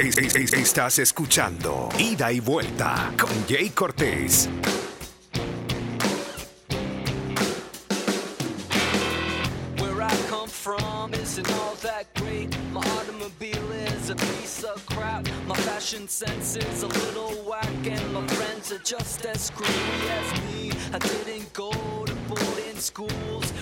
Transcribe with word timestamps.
Es- 0.00 0.16
es- 0.16 0.34
es- 0.36 0.52
estás 0.52 0.98
escuchando 1.00 1.88
Ida 1.98 2.30
y 2.32 2.40
Vuelta 2.40 3.12
con 3.18 3.30
Jay 3.48 3.70
Cortés. 3.70 4.48
Where 9.78 10.02
I 10.02 10.10
come 10.28 10.48
from 10.48 11.14
isn't 11.14 11.50
all 11.52 11.74
that 11.82 12.06
great. 12.14 12.56
My 12.72 12.80
automobile 12.98 13.72
is 13.72 14.10
a 14.10 14.16
piece 14.16 14.64
of 14.64 14.84
crap. 14.86 15.26
My 15.46 15.56
fashion 15.56 16.08
sense 16.08 16.56
is 16.56 16.82
a 16.82 16.88
little 16.88 17.34
whack, 17.48 17.68
and 17.86 18.12
my 18.12 18.26
friends 18.28 18.70
are 18.72 18.82
just 18.84 19.24
as 19.26 19.46
screwy 19.46 20.10
as 20.10 20.28
me. 20.52 20.70
I 20.92 20.98
didn't 20.98 21.52
go 21.52 21.70
to 22.06 22.14
boarding 22.28 22.78
schools. 22.78 23.52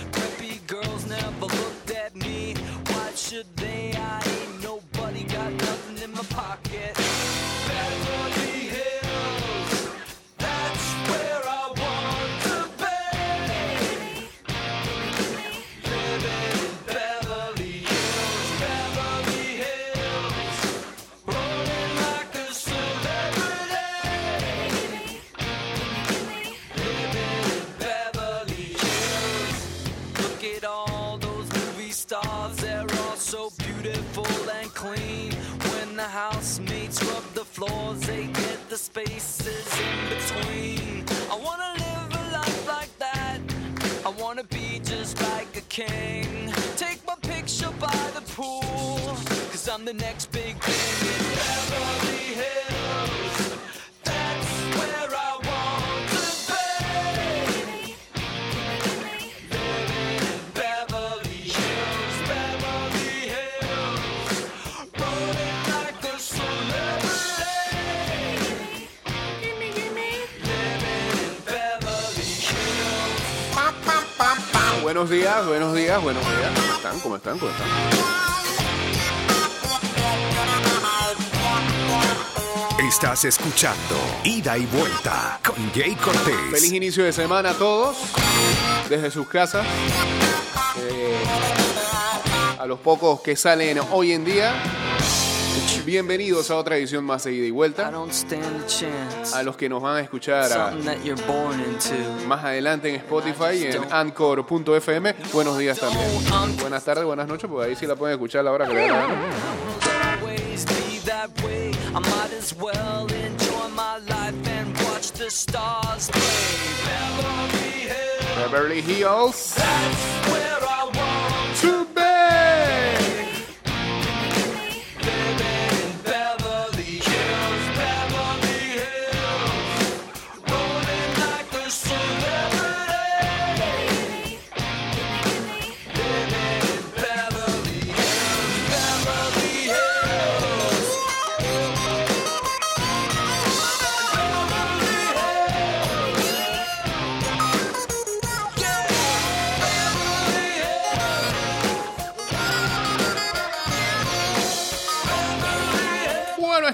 Buenos 74.97 75.11
días, 75.11 75.45
buenos 75.45 75.75
días, 75.75 76.01
buenos 76.01 76.23
días. 76.25 76.51
¿Cómo 76.55 76.73
están? 76.73 76.99
¿Cómo 77.01 77.15
están? 77.17 77.37
¿Cómo 77.37 77.51
están? 77.51 77.67
Estás 82.83 83.25
escuchando 83.25 83.95
Ida 84.23 84.57
y 84.57 84.65
Vuelta 84.65 85.39
con 85.45 85.71
Jay 85.71 85.93
Cortés. 85.93 86.33
Feliz 86.49 86.73
inicio 86.73 87.03
de 87.03 87.13
semana 87.13 87.51
a 87.51 87.53
todos, 87.53 87.95
desde 88.89 89.11
sus 89.11 89.27
casas. 89.27 89.67
Eh, 90.79 91.15
a 92.57 92.65
los 92.65 92.79
pocos 92.79 93.21
que 93.21 93.35
salen 93.35 93.79
hoy 93.91 94.13
en 94.13 94.25
día, 94.25 94.55
bienvenidos 95.85 96.51
a 96.51 96.57
otra 96.57 96.77
edición 96.77 97.03
más 97.03 97.23
de 97.23 97.33
Ida 97.33 97.45
y 97.45 97.47
I 97.47 97.51
Vuelta. 97.51 97.89
don't 97.91 98.11
stand 98.11 98.43
a 98.63 98.65
chance. 98.67 99.35
A 99.35 99.43
los 99.43 99.55
que 99.57 99.69
nos 99.69 99.81
van 99.81 99.97
a 99.97 100.01
escuchar 100.01 100.43
a- 100.51 100.71
Something 100.71 100.85
that 100.85 100.97
you're 101.03 101.21
born 101.25 101.59
into. 101.59 102.27
más 102.27 102.43
adelante 102.43 102.89
en 102.89 102.95
Spotify 102.95 103.53
y 103.55 103.63
en 103.65 103.91
anchor.fm, 103.91 105.15
buenos 105.33 105.57
días 105.57 105.79
también. 105.79 106.07
Buenas 106.59 106.83
tardes, 106.83 107.05
buenas 107.05 107.27
noches, 107.27 107.49
porque 107.49 107.69
ahí 107.69 107.75
sí 107.75 107.85
la 107.87 107.95
pueden 107.95 108.15
escuchar 108.15 108.41
a 108.41 108.43
la 108.43 108.51
hora 108.51 108.67
que 108.67 108.73
le 108.73 108.81
dé 108.81 108.87
la 108.89 108.95
gana. 108.97 109.15
Always 110.21 110.65
be 110.65 110.97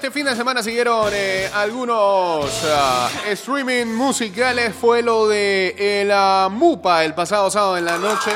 este 0.04 0.20
fin 0.20 0.26
de 0.26 0.36
semana 0.36 0.62
siguieron 0.62 1.12
eh, 1.14 1.50
algunos 1.54 2.52
ah, 2.66 3.10
streaming 3.30 3.86
musicales. 3.86 4.76
Fue 4.76 5.02
lo 5.02 5.30
de 5.30 5.74
eh, 5.78 6.04
la 6.04 6.50
MUPA 6.52 7.06
el 7.06 7.14
pasado 7.14 7.50
sábado 7.50 7.78
en 7.78 7.86
la 7.86 7.98
noche. 7.98 8.32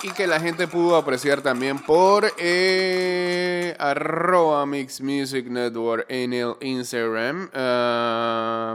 Y 0.00 0.08
que 0.08 0.26
la 0.26 0.40
gente 0.40 0.66
pudo 0.66 0.96
apreciar 0.96 1.42
también 1.42 1.78
por 1.78 2.32
eh, 2.38 3.76
arroba 3.78 4.64
Mix 4.64 5.02
Music 5.02 5.48
Network 5.48 6.06
en 6.08 6.32
el 6.32 6.54
Instagram. 6.62 7.50
Ah, 7.52 8.74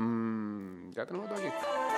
ya 0.96 1.08
tenemos 1.08 1.28
todo 1.28 1.40
aquí. 1.40 1.91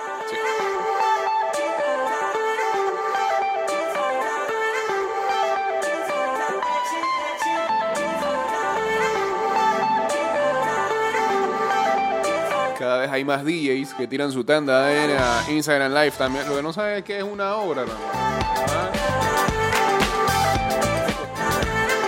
Cada 12.84 12.98
vez 12.98 13.10
hay 13.10 13.24
más 13.24 13.42
DJs 13.42 13.94
que 13.94 14.06
tiran 14.06 14.30
su 14.30 14.44
tanda 14.44 14.92
en 14.92 15.16
Instagram 15.56 15.90
Live 15.94 16.10
también. 16.18 16.46
Lo 16.46 16.54
que 16.54 16.62
no 16.62 16.70
sabe 16.70 16.98
es 16.98 17.04
que 17.04 17.16
es 17.16 17.24
una 17.24 17.56
obra. 17.56 17.86
Ah. 17.88 18.90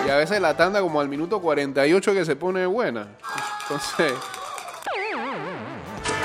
Y 0.06 0.10
a 0.10 0.16
veces 0.16 0.38
la 0.38 0.54
tanda 0.54 0.82
como 0.82 1.00
al 1.00 1.09
minuto 1.09 1.41
48 1.41 2.12
que 2.12 2.26
se 2.26 2.36
pone 2.36 2.66
buena. 2.66 3.06
Entonces... 3.62 4.12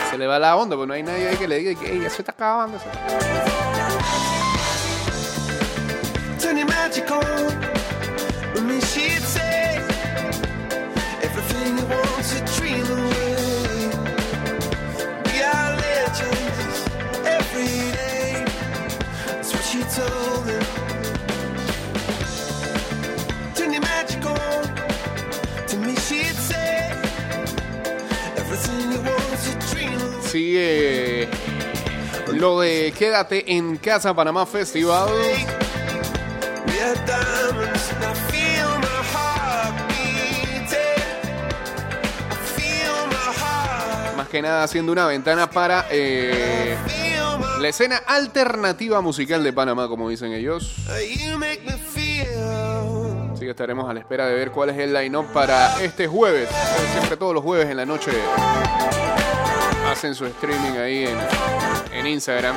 Se 0.09 0.17
le 0.17 0.28
va 0.28 0.38
la 0.38 0.57
onda, 0.57 0.75
porque 0.75 0.88
no 0.90 0.94
hay 0.95 1.03
nadie 1.03 1.29
ahí 1.29 1.38
que 1.38 1.47
le 1.47 1.57
diga 1.59 1.79
que 1.79 1.90
"Ey, 1.90 2.01
ya 2.01 2.09
se 2.09 2.22
está 2.22 2.34
acabando. 2.34 2.78
She 19.72 19.79
told 19.84 20.46
him. 20.47 20.64
Turn 23.56 23.72
your 23.72 23.82
magic 23.82 24.26
on. 24.26 24.64
To 25.68 25.78
me, 25.78 25.96
she'd 25.96 26.35
say 26.35 26.91
everything 28.35 28.91
you 28.91 29.00
dream. 29.72 30.00
Sigue 30.23 31.29
lo 32.34 32.59
de 32.59 32.94
Quédate 32.97 33.46
en 33.47 33.78
Casa 33.78 34.14
Panamá 34.14 34.46
Festival. 34.46 35.09
Más 44.18 44.28
que 44.28 44.41
nada 44.41 44.64
haciendo 44.64 44.91
una 44.91 45.06
ventana 45.06 45.50
para 45.50 45.85
eh, 45.90 46.76
la 47.61 47.69
escena 47.69 47.97
alternativa 48.08 49.02
musical 49.02 49.43
de 49.43 49.53
Panamá, 49.53 49.87
como 49.87 50.09
dicen 50.09 50.34
ellos. 50.34 50.73
Así 53.34 53.46
que 53.46 53.52
estaremos 53.52 53.87
a 53.87 53.93
la 53.93 53.99
espera 53.99 54.25
de 54.25 54.34
ver 54.34 54.52
cuál 54.52 54.72
es 54.72 54.78
el 54.79 54.91
line-up 54.93 55.28
para 55.31 55.79
este 55.81 56.08
jueves. 56.08 56.49
Siempre 56.93 57.17
todos 57.17 57.35
los 57.35 57.43
jueves 57.43 57.69
en 57.69 57.78
la 57.78 57.85
noche 57.85 58.11
hacen 59.91 60.16
su 60.16 60.25
streaming 60.25 60.78
ahí 60.79 61.05
en, 61.05 61.17
en 61.93 62.08
Instagram. 62.08 62.55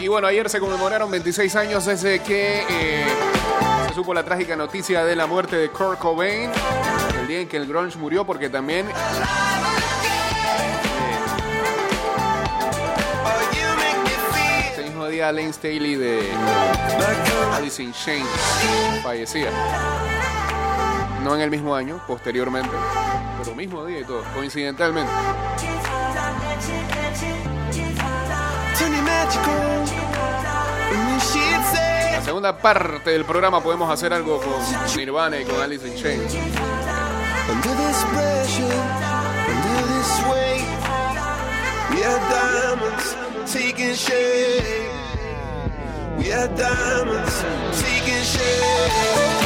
Y 0.00 0.08
bueno, 0.08 0.26
ayer 0.26 0.50
se 0.50 0.58
conmemoraron 0.58 1.10
26 1.10 1.54
años 1.54 1.86
desde 1.86 2.20
que 2.20 2.64
eh, 2.68 3.06
se 3.88 3.94
supo 3.94 4.12
la 4.12 4.24
trágica 4.24 4.56
noticia 4.56 5.04
de 5.04 5.14
la 5.14 5.26
muerte 5.26 5.56
de 5.56 5.70
Kurt 5.70 5.98
Cobain, 6.00 6.50
el 7.20 7.28
día 7.28 7.40
en 7.40 7.48
que 7.48 7.56
el 7.56 7.66
grunge 7.66 7.96
murió, 7.98 8.26
porque 8.26 8.50
también 8.50 8.86
mismo 14.84 15.06
día 15.06 15.32
Lane 15.32 15.52
Staley 15.52 15.94
de 15.94 16.28
Alice 17.52 17.82
in 17.82 17.92
Chains 17.92 18.28
fallecía. 19.02 19.50
No 21.22 21.34
en 21.34 21.42
el 21.42 21.50
mismo 21.50 21.74
año, 21.74 22.00
posteriormente, 22.06 22.70
pero 23.40 23.54
mismo 23.54 23.84
día 23.84 24.00
y 24.00 24.04
todo, 24.04 24.22
coincidentalmente. 24.34 25.10
Say, 31.72 32.12
La 32.12 32.22
segunda 32.24 32.56
parte 32.56 33.10
del 33.10 33.24
programa 33.24 33.62
podemos 33.62 33.90
hacer 33.90 34.12
algo 34.12 34.40
con 34.40 34.96
Nirvana 34.96 35.40
y 35.40 35.44
con 35.44 35.60
Alice 35.60 35.86
in 35.86 35.94
Chains. 35.94 36.36
under 37.52 37.74
this 37.74 38.04
pressure, 38.04 38.80
under 39.52 39.82
this 39.92 40.10
weight, 40.30 40.66
we 41.90 42.04
are 42.04 42.20
diamonds 42.30 43.16
taking 43.52 43.94
shape. 43.94 44.90
We 46.18 46.32
are 46.32 46.48
diamonds 46.48 47.42
taking 47.82 48.22
shape. 48.22 49.41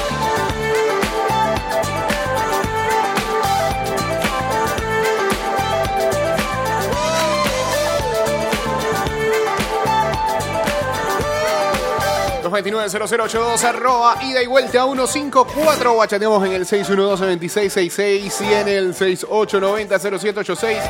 Los 12.46 12.52
290082 12.52 13.64
arroba 13.64 14.22
ida 14.22 14.40
y 14.40 14.46
vuelta 14.46 14.84
154 14.84 15.98
o 15.98 16.06
chateamos 16.06 16.46
en 16.46 16.52
el 16.52 16.64
612-2666 16.64 18.48
y 18.48 18.54
en 18.54 18.68
el 18.68 18.94
6890-0786 18.94 20.80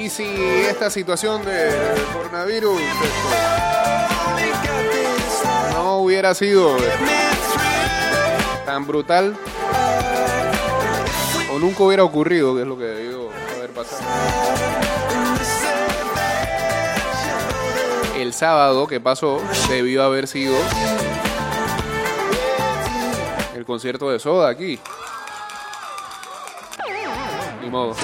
y 0.00 0.10
si 0.10 0.24
esta 0.68 0.90
situación 0.90 1.44
de 1.44 1.70
coronavirus 2.12 2.80
este, 2.80 3.08
no 5.74 5.98
hubiera 5.98 6.34
sido 6.34 6.76
tan 8.66 8.84
brutal 8.84 9.36
o 11.54 11.58
nunca 11.60 11.84
hubiera 11.84 12.02
ocurrido 12.02 12.56
que 12.56 12.62
es 12.62 12.66
lo 12.66 12.76
que 12.76 12.82
debió 12.82 13.28
haber 13.56 13.70
pasado 13.70 14.02
el 18.30 18.34
sábado 18.34 18.86
que 18.86 19.00
pasó 19.00 19.42
debió 19.68 20.04
haber 20.04 20.28
sido 20.28 20.54
el 23.56 23.64
concierto 23.64 24.08
de 24.08 24.20
Soda 24.20 24.48
aquí. 24.48 24.78
Ni 27.60 27.68
modo. 27.68 27.96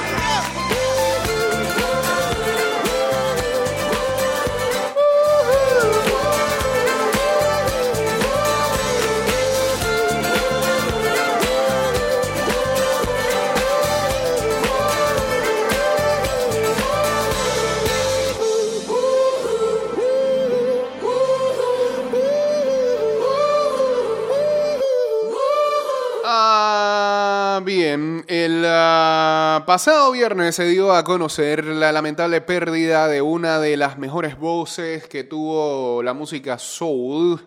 El 28.47 28.63
ah, 28.65 29.65
pasado 29.67 30.13
viernes 30.13 30.55
se 30.55 30.69
dio 30.69 30.93
a 30.93 31.03
conocer 31.03 31.65
la 31.65 31.91
lamentable 31.91 32.41
pérdida 32.41 33.09
de 33.09 33.21
una 33.21 33.59
de 33.59 33.77
las 33.77 33.99
mejores 33.99 34.39
voces 34.39 35.09
que 35.09 35.25
tuvo 35.25 36.01
la 36.05 36.15
música 36.15 36.57
soul. 36.57 37.41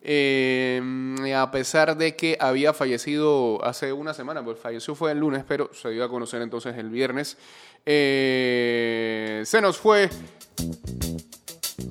eh, 0.00 1.34
a 1.36 1.50
pesar 1.50 1.96
de 1.96 2.14
que 2.14 2.36
había 2.38 2.72
fallecido 2.72 3.64
hace 3.64 3.92
una 3.92 4.14
semana, 4.14 4.44
pues 4.44 4.60
falleció 4.60 4.94
fue 4.94 5.10
el 5.10 5.18
lunes, 5.18 5.42
pero 5.46 5.70
se 5.74 5.90
dio 5.90 6.04
a 6.04 6.08
conocer 6.08 6.40
entonces 6.40 6.76
el 6.76 6.88
viernes. 6.88 7.36
Eh, 7.84 9.42
se 9.44 9.60
nos 9.60 9.76
fue 9.76 10.08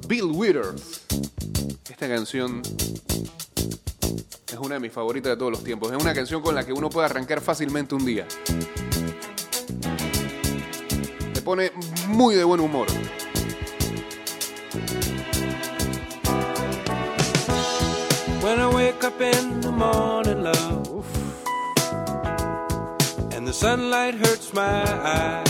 Bill 0.08 0.32
Withers. 0.32 1.06
Esta 1.90 2.08
canción 2.08 2.62
es 4.16 4.60
una 4.60 4.76
de 4.76 4.80
mis 4.80 4.92
favoritas 4.92 5.32
de 5.32 5.38
todos 5.38 5.52
los 5.52 5.64
tiempos. 5.64 5.92
Es 5.92 6.02
una 6.02 6.14
canción 6.14 6.42
con 6.42 6.56
la 6.56 6.66
que 6.66 6.74
uno 6.74 6.90
puede 6.90 7.06
arrancar 7.06 7.42
fácilmente 7.42 7.96
un 7.96 8.06
día. 8.06 8.28
Te 11.34 11.42
pone 11.42 11.72
muy 12.08 12.36
de 12.36 12.44
buen 12.44 12.60
humor. 12.60 12.88
When 18.44 18.60
I 18.60 18.68
wake 18.68 19.04
up 19.06 19.22
in 19.22 19.62
the 19.62 19.72
morning, 19.72 20.44
love, 20.44 21.08
and 23.34 23.48
the 23.48 23.54
sunlight 23.54 24.16
hurts 24.16 24.54
my 24.54 24.84
eye, 24.84 25.44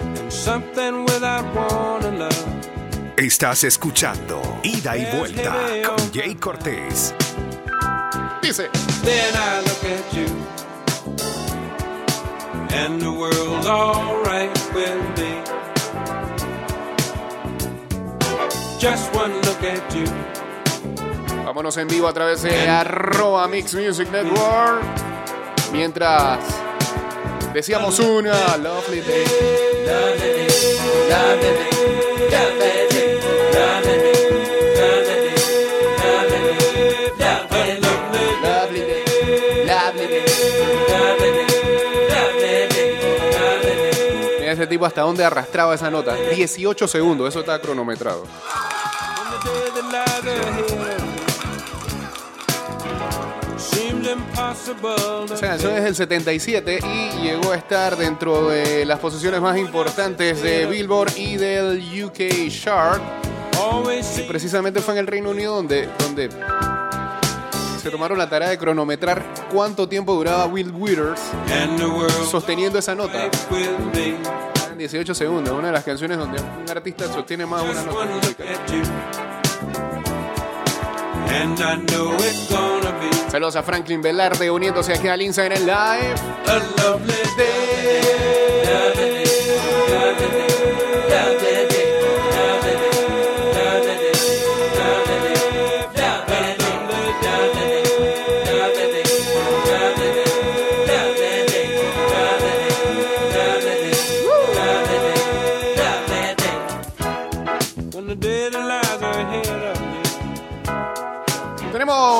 and 0.00 0.32
something 0.32 1.04
without 1.04 1.44
warning, 1.54 2.20
love. 2.20 2.57
Estás 3.18 3.64
escuchando 3.64 4.60
Ida 4.62 4.96
y 4.96 5.04
Vuelta 5.06 5.52
con 5.84 6.12
Jay 6.14 6.36
Cortés. 6.36 7.12
Dice. 8.40 8.70
Then 9.02 9.34
I 9.34 9.60
look 9.64 9.82
at 9.82 10.12
you, 10.12 10.26
and 12.70 13.00
the 13.00 13.10
world's 13.10 13.66
alright 13.66 14.56
with 14.72 15.02
me. 15.18 15.42
Just 18.78 19.12
one 19.12 19.34
look 19.42 19.64
at 19.64 19.92
you, 19.92 20.06
Vámonos 21.44 21.76
en 21.78 21.88
vivo 21.88 22.06
a 22.06 22.12
través 22.12 22.42
de 22.42 22.68
arroba 22.68 23.48
Mix 23.48 23.74
Music 23.74 24.08
Network. 24.12 24.84
Mientras 25.72 26.38
decíamos 27.52 27.98
una 27.98 28.56
lovely 28.58 29.00
day. 29.00 29.24
Lovely 31.10 31.77
tipo 44.78 44.86
hasta 44.86 45.00
dónde 45.00 45.24
arrastraba 45.24 45.74
esa 45.74 45.90
nota. 45.90 46.14
18 46.14 46.86
segundos, 46.86 47.28
eso 47.30 47.40
está 47.40 47.60
cronometrado. 47.60 48.22
Esa 55.32 55.46
canción 55.48 55.76
es 55.76 55.82
del 55.82 55.96
77 55.96 56.78
y 56.84 57.22
llegó 57.22 57.50
a 57.50 57.56
estar 57.56 57.96
dentro 57.96 58.50
de 58.50 58.84
las 58.84 59.00
posiciones 59.00 59.40
más 59.40 59.58
importantes 59.58 60.40
de 60.42 60.66
Billboard 60.66 61.16
y 61.16 61.36
del 61.36 62.04
UK 62.04 62.48
Chart. 62.48 63.02
Y 64.16 64.22
precisamente 64.28 64.80
fue 64.80 64.94
en 64.94 65.00
el 65.00 65.06
Reino 65.08 65.30
Unido 65.30 65.56
donde, 65.56 65.88
donde 65.98 66.30
se 67.82 67.90
tomaron 67.90 68.18
la 68.18 68.28
tarea 68.28 68.50
de 68.50 68.58
cronometrar 68.58 69.24
cuánto 69.52 69.88
tiempo 69.88 70.14
duraba 70.14 70.46
Will 70.46 70.70
Withers 70.72 71.20
sosteniendo 72.30 72.78
esa 72.78 72.94
nota. 72.94 73.30
Me. 74.78 74.88
18 74.88 75.14
segundos, 75.14 75.52
una 75.52 75.68
de 75.68 75.72
las 75.72 75.84
canciones 75.84 76.18
donde 76.18 76.40
un 76.40 76.70
artista 76.70 77.06
sostiene 77.12 77.44
más 77.46 77.62
una 77.62 77.82
nota 77.82 78.06
Saludos 83.30 83.56
a 83.56 83.62
Franklin 83.62 84.00
Velarde 84.00 84.50
uniéndose 84.50 84.94
aquí 84.94 85.08
al 85.08 85.20
Instagram 85.20 85.60
Live. 85.60 86.14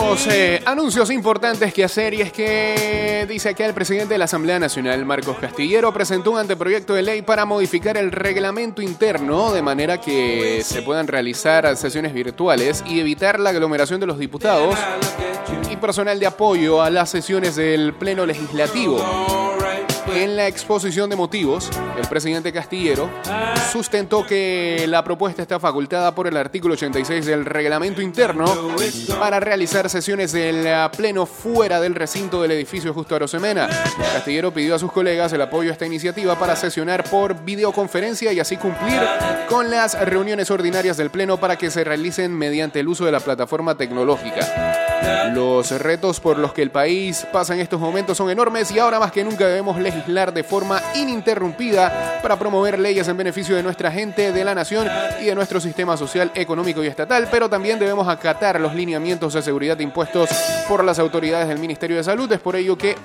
Tenemos 0.08 0.34
eh, 0.34 0.62
anuncios 0.64 1.10
importantes 1.10 1.74
que 1.74 1.84
hacer 1.84 2.14
y 2.14 2.22
es 2.22 2.32
que 2.32 3.26
dice 3.28 3.50
aquí 3.50 3.62
el 3.62 3.74
presidente 3.74 4.14
de 4.14 4.18
la 4.18 4.24
Asamblea 4.24 4.58
Nacional, 4.58 5.04
Marcos 5.04 5.36
Castillero, 5.38 5.92
presentó 5.92 6.30
un 6.30 6.38
anteproyecto 6.38 6.94
de 6.94 7.02
ley 7.02 7.20
para 7.20 7.44
modificar 7.44 7.98
el 7.98 8.10
reglamento 8.10 8.80
interno 8.80 9.52
de 9.52 9.60
manera 9.60 10.00
que 10.00 10.62
se 10.64 10.80
puedan 10.80 11.08
realizar 11.08 11.76
sesiones 11.76 12.14
virtuales 12.14 12.82
y 12.86 13.00
evitar 13.00 13.38
la 13.38 13.50
aglomeración 13.50 14.00
de 14.00 14.06
los 14.06 14.18
diputados 14.18 14.78
y 15.70 15.76
personal 15.76 16.18
de 16.18 16.24
apoyo 16.24 16.80
a 16.80 16.88
las 16.88 17.10
sesiones 17.10 17.56
del 17.56 17.92
Pleno 17.92 18.24
Legislativo. 18.24 19.57
Alright, 20.08 20.22
En 20.22 20.36
la 20.36 20.46
exposición 20.46 21.10
de 21.10 21.16
motivos, 21.16 21.70
el 21.96 22.06
presidente 22.08 22.52
Castillero 22.52 23.08
sustentó 23.72 24.24
que 24.24 24.86
la 24.88 25.04
propuesta 25.04 25.42
está 25.42 25.60
facultada 25.60 26.14
por 26.14 26.26
el 26.26 26.36
artículo 26.36 26.74
86 26.74 27.26
del 27.26 27.44
reglamento 27.44 28.00
interno 28.00 28.46
para 29.18 29.40
realizar 29.40 29.88
sesiones 29.90 30.32
del 30.32 30.66
pleno 30.96 31.26
fuera 31.26 31.80
del 31.80 31.94
recinto 31.94 32.40
del 32.42 32.52
edificio 32.52 32.94
Justo 32.94 33.14
Arosemena. 33.14 33.68
Castillero 34.14 34.52
pidió 34.52 34.74
a 34.74 34.78
sus 34.78 34.90
colegas 34.90 35.32
el 35.32 35.42
apoyo 35.42 35.70
a 35.70 35.72
esta 35.72 35.86
iniciativa 35.86 36.38
para 36.38 36.56
sesionar 36.56 37.04
por 37.04 37.44
videoconferencia 37.44 38.32
y 38.32 38.40
así 38.40 38.56
cumplir 38.56 39.00
con 39.48 39.70
las 39.70 39.98
reuniones 40.00 40.50
ordinarias 40.50 40.96
del 40.96 41.10
pleno 41.10 41.38
para 41.38 41.56
que 41.56 41.70
se 41.70 41.84
realicen 41.84 42.32
mediante 42.32 42.80
el 42.80 42.88
uso 42.88 43.04
de 43.04 43.12
la 43.12 43.20
plataforma 43.20 43.76
tecnológica. 43.76 44.74
Los 45.32 45.70
retos 45.70 46.20
por 46.20 46.38
los 46.38 46.52
que 46.52 46.62
el 46.62 46.70
país 46.70 47.26
pasa 47.32 47.54
en 47.54 47.60
estos 47.60 47.80
momentos 47.80 48.16
son 48.16 48.30
enormes 48.30 48.70
y 48.70 48.78
ahora 48.78 48.98
más 48.98 49.12
que 49.12 49.22
nunca 49.22 49.46
debemos 49.46 49.78
legislar 49.78 49.97
de 50.06 50.44
forma 50.44 50.80
ininterrumpida 50.94 52.20
para 52.22 52.38
promover 52.38 52.78
leyes 52.78 53.06
en 53.08 53.16
beneficio 53.16 53.56
de 53.56 53.62
nuestra 53.62 53.90
gente, 53.90 54.32
de 54.32 54.44
la 54.44 54.54
nación 54.54 54.88
y 55.20 55.26
de 55.26 55.34
nuestro 55.34 55.60
sistema 55.60 55.96
social, 55.96 56.30
económico 56.34 56.82
y 56.82 56.86
estatal, 56.86 57.28
pero 57.30 57.48
también 57.48 57.78
debemos 57.78 58.08
acatar 58.08 58.60
los 58.60 58.74
lineamientos 58.74 59.34
de 59.34 59.42
seguridad 59.42 59.78
impuestos 59.80 60.30
por 60.68 60.84
las 60.84 60.98
autoridades 60.98 61.48
del 61.48 61.58
Ministerio 61.58 61.96
de 61.96 62.04
Salud. 62.04 62.30
Es 62.32 62.40
por 62.40 62.56
ello 62.56 62.76
que 62.76 62.96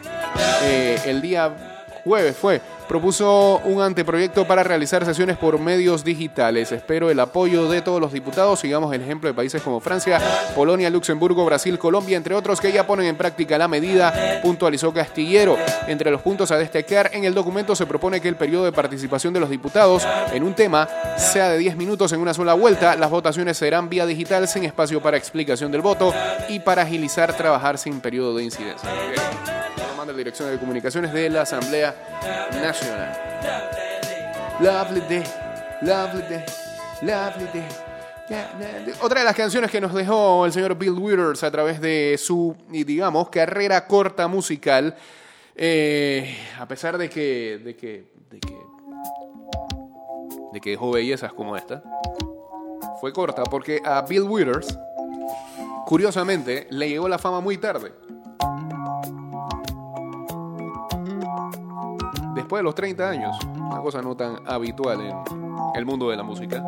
eh, 0.64 1.00
el 1.06 1.22
día 1.22 1.83
jueves 2.04 2.36
fue, 2.36 2.62
propuso 2.88 3.62
un 3.66 3.82
anteproyecto 3.82 4.46
para 4.46 4.64
realizar 4.64 5.06
sesiones 5.06 5.38
por 5.38 5.60
medios 5.60 6.04
digitales. 6.04 6.72
Espero 6.72 7.10
el 7.10 7.20
apoyo 7.20 7.70
de 7.70 7.82
todos 7.82 8.02
los 8.02 8.12
diputados. 8.12 8.60
Sigamos 8.60 8.94
el 8.94 9.02
ejemplo 9.02 9.30
de 9.30 9.34
países 9.34 9.62
como 9.62 9.80
Francia, 9.80 10.20
Polonia, 10.56 10.90
Luxemburgo, 10.90 11.46
Brasil, 11.46 11.80
Colombia, 11.80 12.18
entre 12.18 12.36
otros, 12.36 12.60
que 12.60 12.72
ya 12.72 12.86
ponen 12.86 13.08
en 13.08 13.16
práctica 13.16 13.58
la 13.58 13.68
medida, 13.68 14.42
puntualizó 14.42 14.94
Castillero. 14.94 15.58
Entre 15.88 16.12
los 16.12 16.22
puntos 16.22 16.52
a 16.52 16.58
destacar, 16.58 17.10
en 17.14 17.24
el 17.24 17.34
documento 17.34 17.76
se 17.76 17.86
propone 17.86 18.22
que 18.22 18.28
el 18.28 18.36
periodo 18.36 18.66
de 18.66 18.72
participación 18.72 19.34
de 19.34 19.40
los 19.40 19.50
diputados 19.50 20.08
en 20.34 20.44
un 20.44 20.54
tema 20.54 20.88
sea 21.18 21.50
de 21.50 21.58
10 21.58 21.78
minutos 21.78 22.12
en 22.14 22.20
una 22.20 22.34
sola 22.34 22.54
vuelta. 22.54 22.96
Las 22.96 23.10
votaciones 23.10 23.58
serán 23.58 23.90
vía 23.90 24.06
digital 24.06 24.48
sin 24.48 24.66
espacio 24.66 25.02
para 25.02 25.18
explicación 25.18 25.72
del 25.72 25.82
voto 25.82 26.14
y 26.50 26.60
para 26.60 26.84
agilizar 26.84 27.36
trabajar 27.36 27.78
sin 27.78 28.02
periodo 28.02 28.36
de 28.36 28.44
incidencia. 28.44 28.90
Manda 30.04 30.12
la 30.12 30.18
Dirección 30.18 30.52
de 30.52 30.60
Comunicaciones 30.60 31.14
de 31.14 31.30
la 31.30 31.44
Asamblea 31.44 31.96
Nacional. 32.62 33.18
Lovely 34.60 35.00
day, 35.08 35.24
lovely 35.82 36.24
day, 36.24 36.44
lovely. 37.02 37.64
Otra 39.02 39.22
de 39.22 39.26
las 39.26 39.34
canciones 39.34 39.72
que 39.72 39.80
nos 39.80 39.94
dejó 39.94 40.46
el 40.46 40.52
señor 40.52 40.78
Bill 40.78 40.92
Withers 40.92 41.42
a 41.44 41.52
través 41.52 41.80
de 41.80 42.20
su, 42.22 42.54
digamos, 42.68 43.30
carrera 43.30 43.88
corta 43.88 44.28
musical, 44.28 44.94
eh, 45.56 46.36
a 46.60 46.68
pesar 46.68 46.98
de 46.98 47.10
que, 47.10 47.62
de 47.64 47.74
que, 47.78 48.12
de 48.30 48.40
que, 48.42 48.58
de 50.52 50.60
que 50.60 50.70
dejó 50.72 50.92
bellezas 50.92 51.32
como 51.32 51.56
esta, 51.56 51.82
fue 53.00 53.14
corta 53.14 53.46
porque 53.46 53.80
a 53.86 54.02
Bill 54.02 54.24
Withers, 54.24 54.78
curiosamente, 55.86 56.68
le 56.72 56.90
llegó 56.90 57.08
la 57.08 57.18
fama 57.18 57.40
muy 57.40 57.58
tarde. 57.58 57.94
Después 62.36 62.60
de 62.60 62.64
los 62.64 62.76
30 62.76 63.10
años, 63.10 63.38
una 63.56 63.82
cosa 63.82 64.02
no 64.02 64.16
tan 64.16 64.38
habitual 64.48 65.02
en 65.02 65.16
el 65.76 65.86
mundo 65.86 66.10
de 66.10 66.18
la 66.18 66.24
música. 66.24 66.64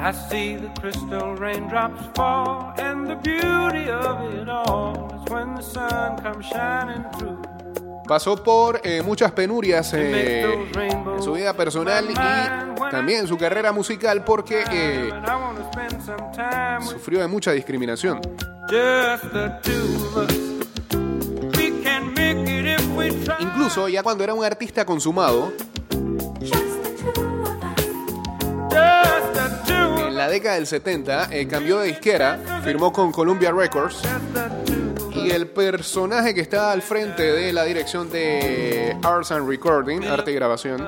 I 0.00 0.12
see 0.12 0.56
the 0.56 0.70
crystal 0.80 1.36
raindrops 1.36 2.00
fall, 2.14 2.72
and 2.78 3.08
the 3.08 3.16
beauty 3.16 3.90
of 3.90 4.32
it 4.32 4.48
all 4.48 5.08
is 5.12 5.30
when 5.30 5.54
the 5.54 5.62
sun 5.62 6.16
comes 6.22 6.46
shining 6.46 7.04
through. 7.18 7.36
Pasó 8.06 8.42
por 8.42 8.80
eh, 8.84 9.02
muchas 9.02 9.32
penurias 9.32 9.92
eh, 9.92 10.44
en 10.74 11.22
su 11.22 11.32
vida 11.32 11.52
personal 11.52 12.06
y 12.10 12.14
también 12.90 13.20
en 13.20 13.26
su 13.26 13.36
carrera 13.36 13.70
musical 13.72 14.24
porque 14.24 14.64
eh, 14.72 15.10
sufrió 16.80 17.20
de 17.20 17.28
mucha 17.28 17.52
discriminación. 17.52 18.20
just 18.68 19.32
the 19.32 19.48
two 19.62 19.94
of 20.04 20.16
us. 20.18 20.57
Incluso 23.40 23.88
ya 23.88 24.02
cuando 24.02 24.24
era 24.24 24.34
un 24.34 24.44
artista 24.44 24.84
consumado, 24.84 25.52
en 30.06 30.16
la 30.16 30.28
década 30.28 30.56
del 30.56 30.66
70 30.66 31.28
eh, 31.30 31.46
cambió 31.46 31.78
de 31.80 31.88
disquera, 31.88 32.60
firmó 32.64 32.92
con 32.92 33.12
Columbia 33.12 33.52
Records 33.52 34.02
y 35.14 35.30
el 35.30 35.48
personaje 35.48 36.34
que 36.34 36.40
está 36.40 36.72
al 36.72 36.82
frente 36.82 37.22
de 37.22 37.52
la 37.52 37.64
dirección 37.64 38.10
de 38.10 38.96
Arts 39.02 39.32
and 39.32 39.48
Recording, 39.48 40.04
arte 40.04 40.30
y 40.30 40.34
grabación, 40.34 40.86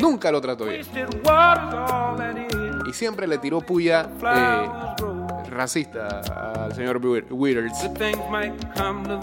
nunca 0.00 0.30
lo 0.30 0.40
trató 0.40 0.66
bien. 0.66 0.86
Y 2.88 2.92
siempre 2.92 3.26
le 3.26 3.38
tiró 3.38 3.60
puya 3.60 4.08
eh, 4.22 4.68
racista 5.50 6.20
al 6.64 6.74
señor 6.74 6.98
Wi- 7.04 7.24
Withers. 7.30 7.72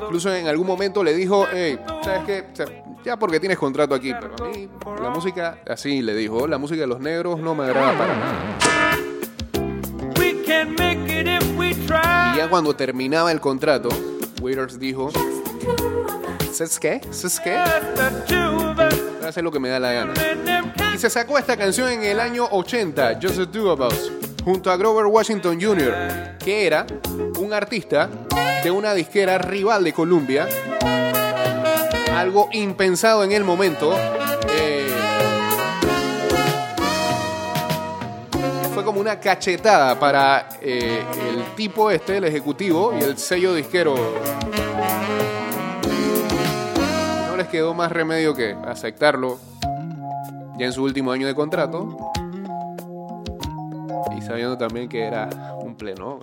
Incluso 0.01 0.33
en 0.33 0.47
algún 0.47 0.67
momento 0.67 1.03
le 1.03 1.13
dijo, 1.13 1.45
hey, 1.51 1.79
¿sabes 2.03 2.21
qué? 2.25 2.45
O 2.51 2.55
sea, 2.55 2.65
ya 3.03 3.17
porque 3.17 3.39
tienes 3.39 3.57
contrato 3.57 3.95
aquí, 3.95 4.13
pero 4.19 4.45
a 4.45 4.49
mí 4.49 4.69
la 5.01 5.09
música, 5.09 5.57
así 5.67 6.01
le 6.01 6.13
dijo, 6.13 6.47
la 6.47 6.57
música 6.57 6.81
de 6.81 6.87
los 6.87 6.99
negros 6.99 7.39
no 7.39 7.55
me 7.55 7.63
agrada 7.65 7.97
para 7.97 8.15
nada. 8.15 8.57
Y 12.33 12.37
ya 12.37 12.49
cuando 12.49 12.75
terminaba 12.75 13.31
el 13.31 13.39
contrato, 13.39 13.89
Withers 14.41 14.79
dijo, 14.79 15.09
¿sabes 16.51 16.79
qué? 16.79 17.01
¿Sabes 17.11 17.39
qué? 17.39 17.57
Voy 17.57 19.25
a 19.25 19.27
hacer 19.29 19.43
lo 19.43 19.51
que 19.51 19.59
me 19.59 19.69
da 19.69 19.79
la 19.79 19.91
gana. 19.93 20.13
Y 20.93 20.97
se 20.97 21.09
sacó 21.09 21.37
esta 21.37 21.57
canción 21.57 21.89
en 21.89 22.03
el 22.03 22.19
año 22.19 22.45
80, 22.51 23.19
Just 23.21 23.37
the 23.37 23.47
Two 23.47 23.71
of 23.71 23.79
Us, 23.81 24.11
junto 24.47 24.71
a 24.71 24.77
Grover 24.77 25.07
Washington 25.07 25.59
Jr., 25.61 26.37
que 26.39 26.65
era 26.65 26.87
un 27.37 27.51
artista 27.51 28.09
de 28.63 28.71
una 28.71 28.93
disquera 28.93 29.37
rival 29.37 29.83
de 29.83 29.91
Columbia. 29.91 30.47
Algo 32.15 32.47
impensado 32.53 33.25
en 33.25 33.33
el 33.33 33.43
momento. 33.43 33.93
eh, 34.49 34.87
fue 38.73 38.85
como 38.85 39.01
una 39.01 39.19
cachetada 39.19 39.99
para 39.99 40.47
eh, 40.61 41.03
el 41.29 41.55
tipo 41.57 41.91
este, 41.91 42.15
el 42.15 42.23
ejecutivo 42.23 42.95
y 42.97 43.03
el 43.03 43.17
sello 43.17 43.53
disquero. 43.53 43.95
No 47.27 47.35
les 47.35 47.49
quedó 47.49 47.73
más 47.73 47.91
remedio 47.91 48.33
que 48.33 48.55
aceptarlo 48.65 49.39
ya 50.57 50.67
en 50.67 50.71
su 50.71 50.83
último 50.83 51.11
año 51.11 51.27
de 51.27 51.35
contrato. 51.35 52.13
Y 54.17 54.21
sabiendo 54.21 54.57
también 54.57 54.89
que 54.89 55.05
era 55.05 55.29
un 55.59 55.75
pleno. 55.75 56.19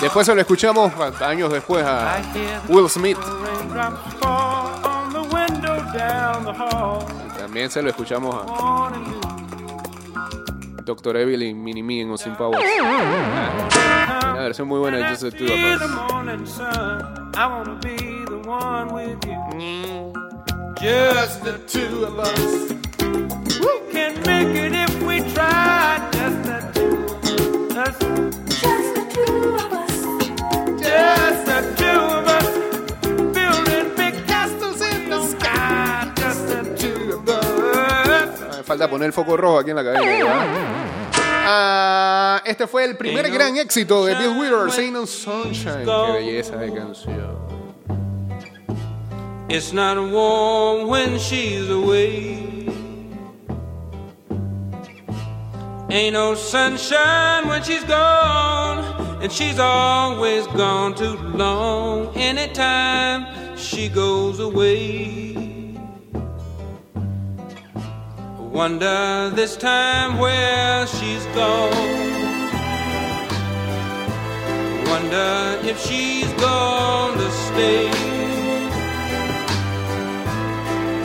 Después 0.00 0.26
se 0.26 0.34
lo 0.34 0.40
escuchamos 0.40 0.92
años 1.20 1.52
después 1.52 1.84
a 1.84 2.20
Will 2.68 2.88
Smith. 2.88 3.18
también 7.38 7.70
se 7.70 7.82
lo 7.82 7.90
escuchamos 7.90 8.34
a. 8.34 8.92
Dr. 10.84 11.16
Evil 11.16 11.42
y 11.42 11.54
Mini 11.54 11.82
Me 11.82 12.02
en 12.02 12.10
Austin 12.10 12.34
Powers. 12.36 12.62
Una 12.80 14.34
versión 14.34 14.68
muy 14.68 14.78
buena 14.78 14.98
de 14.98 15.04
Just 15.04 15.22
the 15.22 15.30
Two 21.70 22.04
of 22.04 22.18
Us. 22.18 22.93
Can 23.94 24.14
make 24.26 24.54
it 24.56 24.72
if 24.74 25.02
we 25.02 25.20
try. 25.32 26.00
Just 26.12 26.42
the 26.44 26.58
two 26.74 26.96
of 27.70 27.76
us. 27.76 27.98
Just 28.50 28.94
the 28.94 29.04
two 29.14 29.54
of 29.54 29.72
us. 29.72 29.94
Just 30.82 31.44
the 31.46 31.60
two 31.78 32.00
of 32.18 32.26
us. 32.26 32.48
Building 33.32 33.88
big 33.96 34.14
castles 34.26 34.80
in 34.82 35.08
the 35.08 35.20
sky. 35.26 36.12
Just 36.16 36.48
the 36.48 36.62
two 36.76 37.12
of 37.14 37.28
us. 37.28 38.40
Ah, 38.40 38.56
Me 38.56 38.62
falta 38.64 38.88
poner 38.90 39.06
el 39.06 39.12
foco 39.12 39.36
rojo 39.36 39.58
aquí 39.60 39.70
en 39.70 39.76
la 39.76 39.84
cabeza. 39.84 40.04
¿verdad? 40.04 40.46
Ah, 41.46 42.42
este 42.46 42.66
fue 42.66 42.84
el 42.84 42.96
primer 42.96 43.30
gran 43.30 43.56
éxito 43.58 44.04
de 44.06 44.14
Bill 44.14 44.36
Withers, 44.38 44.78
Ain't 44.78 44.92
No 44.94 45.06
Sunshine. 45.06 45.84
Qué 45.84 46.12
belleza 46.12 46.56
de 46.56 46.72
canción. 46.72 47.44
It's 49.48 49.72
not 49.72 49.98
warm 50.10 50.88
when 50.88 51.18
she's 51.18 51.68
away. 51.70 52.53
Ain't 55.94 56.14
no 56.14 56.34
sunshine 56.34 57.46
when 57.46 57.62
she's 57.62 57.84
gone, 57.84 58.80
and 59.22 59.30
she's 59.30 59.60
always 59.60 60.44
gone 60.48 60.92
too 60.96 61.16
long. 61.36 62.12
Anytime 62.16 63.56
she 63.56 63.88
goes 63.88 64.40
away, 64.40 65.76
I 68.16 68.40
wonder 68.40 69.30
this 69.36 69.56
time 69.56 70.18
where 70.18 70.84
she's 70.88 71.24
gone. 71.26 71.70
Wonder 74.90 75.60
if 75.62 75.80
she's 75.86 76.32
gonna 76.42 77.30
stay. 77.46 77.86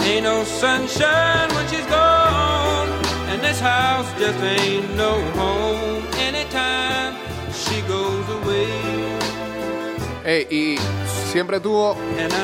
Ain't 0.10 0.24
no 0.24 0.43
sunshine 0.46 1.48
when 1.53 1.67
she's 1.67 1.86
gone, 1.86 2.09
this 3.50 3.62
house 3.62 4.06
just 4.20 4.39
ain't 4.44 4.96
no 4.96 5.13
home. 5.34 6.03
Anytime 6.29 7.15
she 7.51 7.82
goes 7.88 8.27
away, 8.41 8.68
Eh, 10.25 10.46
y 10.51 10.77
siempre 11.32 11.60
tuvo, 11.60 11.91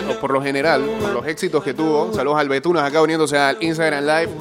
o 0.10 0.20
por 0.20 0.32
lo 0.32 0.42
general, 0.42 0.82
por 1.00 1.12
los 1.12 1.28
éxitos 1.28 1.64
que 1.64 1.76
tuvo, 1.76 2.12
saludos 2.14 2.40
al 2.40 2.50
Betunas 2.50 2.84
acá 2.84 3.02
uniéndose 3.02 3.38
al 3.38 3.58
Instagram 3.62 4.04
Live, 4.04 4.32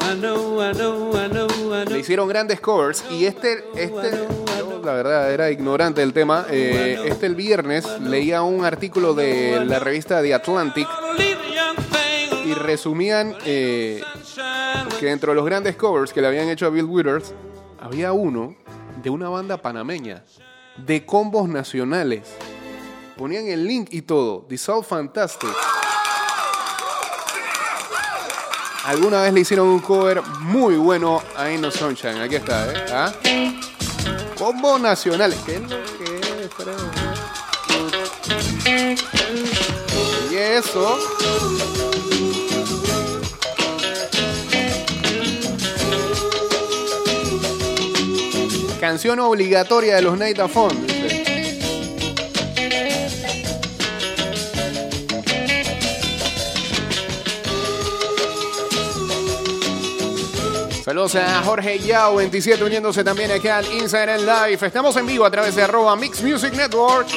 le 1.91 1.99
hicieron 1.99 2.27
grandes 2.27 2.61
covers 2.61 3.05
y 3.11 3.27
este, 3.27 3.65
este 3.75 4.13
yo, 4.59 4.81
la 4.83 4.95
verdad 4.95 5.31
era 5.31 5.51
ignorante 5.51 6.01
del 6.01 6.15
tema, 6.15 6.47
eh, 6.49 6.99
este 7.05 7.27
el 7.27 7.35
viernes 7.35 7.85
leía 8.01 8.41
un 8.41 8.65
artículo 8.65 9.13
de 9.13 9.63
la 9.67 9.79
revista 9.79 10.23
The 10.23 10.33
Atlantic 10.33 10.89
y 12.47 12.55
resumían 12.55 13.37
eh, 13.45 14.03
que 14.99 15.07
dentro 15.07 15.33
de 15.33 15.37
los 15.37 15.45
grandes 15.45 15.77
covers 15.77 16.13
que 16.13 16.21
le 16.21 16.29
habían 16.29 16.49
hecho 16.49 16.67
a 16.67 16.71
Bill 16.71 16.85
Withers, 16.85 17.35
había 17.81 18.13
uno 18.13 18.55
de 19.03 19.11
una 19.11 19.29
banda 19.29 19.57
panameña, 19.57 20.25
de 20.77 21.05
combos 21.05 21.49
nacionales. 21.49 22.35
Ponían 23.17 23.47
el 23.47 23.67
link 23.67 23.89
y 23.91 24.03
todo, 24.03 24.45
The 24.49 24.59
Soul 24.59 24.85
Fantastic. 24.85 25.51
Alguna 28.85 29.23
vez 29.23 29.33
le 29.33 29.41
hicieron 29.41 29.69
un 29.69 29.81
cover 29.81 30.23
muy 30.41 30.77
bueno 30.77 31.23
a 31.37 31.45
Ain't 31.45 31.63
No 31.63 31.71
Sunshine. 31.71 32.21
Aquí 32.21 32.37
está, 32.37 32.71
¿eh? 32.71 32.87
¿Ah? 32.93 33.13
Combos 34.37 34.79
nacionales. 34.81 35.39
¿Qué 35.47 35.55
es 35.55 35.63
lo 35.63 35.69
que 35.69 36.05
es? 36.05 36.25
Y 40.31 40.37
eso. 40.37 40.99
Canción 48.85 49.19
obligatoria 49.19 49.97
de 49.97 50.03
los 50.03 50.19
Night 50.19 50.39
of 50.41 50.53
Fun. 50.53 50.87
Saludos 60.85 61.15
a 61.15 61.43
Jorge 61.45 61.79
Yao 61.79 62.17
27 62.17 62.63
uniéndose 62.63 63.03
también 63.03 63.31
aquí 63.31 63.49
al 63.49 63.65
Instagram 63.73 64.21
Live. 64.21 64.67
Estamos 64.67 64.95
en 64.99 65.07
vivo 65.07 65.25
a 65.25 65.31
través 65.31 65.57
de 65.57 65.63
arroba 65.63 65.97
Mix 65.97 66.23
Music 66.23 66.53
Network. 66.53 67.09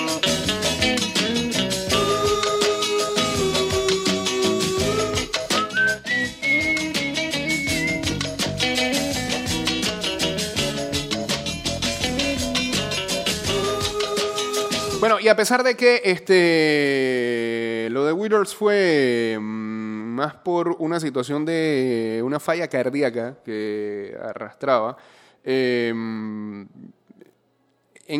Y 15.28 15.30
a 15.30 15.36
pesar 15.36 15.62
de 15.62 15.76
que 15.76 16.02
este 16.06 17.90
lo 17.92 18.06
de 18.06 18.14
Withers 18.14 18.56
fue 18.56 19.38
mm, 19.38 19.44
más 19.44 20.36
por 20.36 20.78
una 20.80 21.02
situación 21.02 21.44
de 21.44 22.22
una 22.24 22.40
falla 22.40 22.70
cardíaca 22.70 23.40
que 23.44 24.18
arrastraba, 24.24 24.96
eh, 25.44 25.90
en 25.90 26.70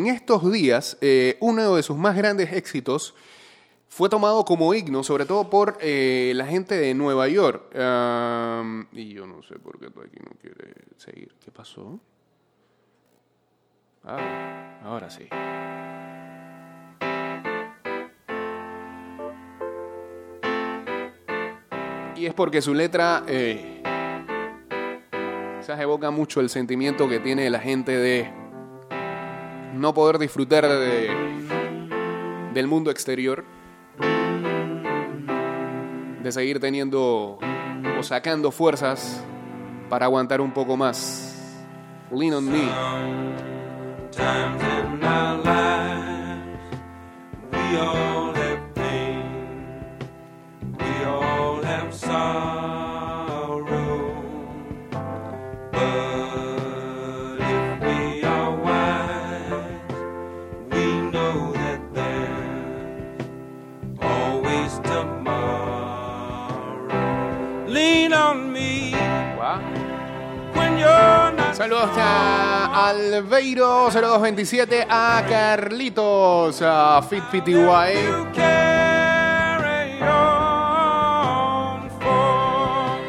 estos 0.06 0.52
días 0.52 0.98
eh, 1.00 1.38
uno 1.40 1.76
de 1.76 1.82
sus 1.82 1.96
más 1.96 2.14
grandes 2.14 2.52
éxitos 2.52 3.14
fue 3.88 4.10
tomado 4.10 4.44
como 4.44 4.74
himno, 4.74 5.02
sobre 5.02 5.24
todo 5.24 5.48
por 5.48 5.78
eh, 5.80 6.32
la 6.34 6.44
gente 6.44 6.74
de 6.74 6.92
Nueva 6.92 7.26
York. 7.26 7.72
Y 8.92 9.14
yo 9.14 9.26
no 9.26 9.42
sé 9.44 9.58
por 9.58 9.80
qué 9.80 9.88
tú 9.88 10.02
aquí 10.02 10.18
no 10.22 10.32
quiere 10.42 10.74
seguir. 10.98 11.34
¿Qué 11.42 11.50
pasó? 11.50 11.98
Ah, 14.04 14.78
ahora 14.84 15.08
sí. 15.08 15.26
Y 22.18 22.26
es 22.26 22.34
porque 22.34 22.60
su 22.60 22.74
letra 22.74 23.22
eh, 23.28 23.80
evoca 25.78 26.10
mucho 26.10 26.40
el 26.40 26.48
sentimiento 26.48 27.08
que 27.08 27.20
tiene 27.20 27.48
la 27.48 27.60
gente 27.60 27.96
de 27.96 28.28
no 29.74 29.94
poder 29.94 30.18
disfrutar 30.18 30.66
de, 30.68 31.10
del 32.54 32.66
mundo 32.66 32.90
exterior, 32.90 33.44
de 36.22 36.32
seguir 36.32 36.58
teniendo 36.58 37.38
o 37.98 38.02
sacando 38.02 38.50
fuerzas 38.50 39.22
para 39.88 40.06
aguantar 40.06 40.40
un 40.40 40.52
poco 40.52 40.76
más. 40.76 41.64
Lean 42.10 42.34
on 42.34 42.50
me. 42.50 42.68
times 44.10 44.62
in 44.62 45.04
our 45.04 45.36
lives. 45.44 46.80
We 47.52 47.76
all 47.78 48.17
Saludos 71.58 71.90
a 71.96 72.88
Albeiro 72.88 73.90
0227, 73.90 74.86
a 74.88 75.24
Carlitos, 75.28 76.62
a 76.62 77.02
Fit 77.02 77.24
PTY. 77.32 77.94
to 77.96 78.30
carry 78.32 80.00
on 80.00 81.90
for 81.98 83.00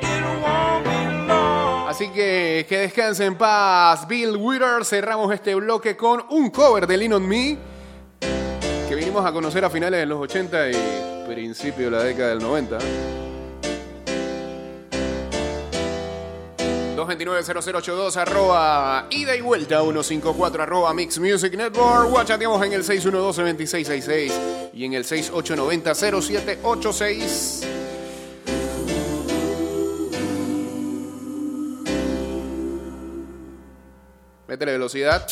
it 0.00 0.24
won't 0.40 0.84
be 0.86 1.28
long. 1.28 1.86
Así 1.86 2.08
que 2.08 2.64
que 2.66 2.78
descanse 2.78 3.26
en 3.26 3.36
paz, 3.36 4.08
Bill 4.08 4.38
Withers. 4.38 4.88
Cerramos 4.88 5.30
este 5.34 5.54
bloque 5.54 5.94
con 5.94 6.24
un 6.30 6.48
cover 6.48 6.86
de 6.86 6.96
Lean 6.96 7.12
on 7.12 7.28
Me 7.28 7.58
que 8.88 8.94
vinimos 8.94 9.22
a 9.26 9.32
conocer 9.32 9.66
a 9.66 9.68
finales 9.68 10.00
de 10.00 10.06
los 10.06 10.18
80 10.18 10.70
y 10.70 11.24
principio 11.28 11.90
de 11.90 11.90
la 11.90 12.02
década 12.04 12.30
del 12.30 12.38
90. 12.38 12.78
229-0082 17.06 18.16
arroba 18.16 19.06
ida 19.10 19.36
y 19.36 19.40
vuelta 19.40 19.80
154 19.80 20.62
arroba 20.62 20.94
Mix 20.94 21.18
Music 21.18 21.54
Network. 21.54 22.08
Guachateamos 22.10 22.64
en 22.64 22.72
el 22.72 22.84
612-2666 22.84 24.70
y 24.72 24.84
en 24.84 24.94
el 24.94 25.04
6890-0786. 25.04 27.66
Métele 34.48 34.72
velocidad. 34.72 35.26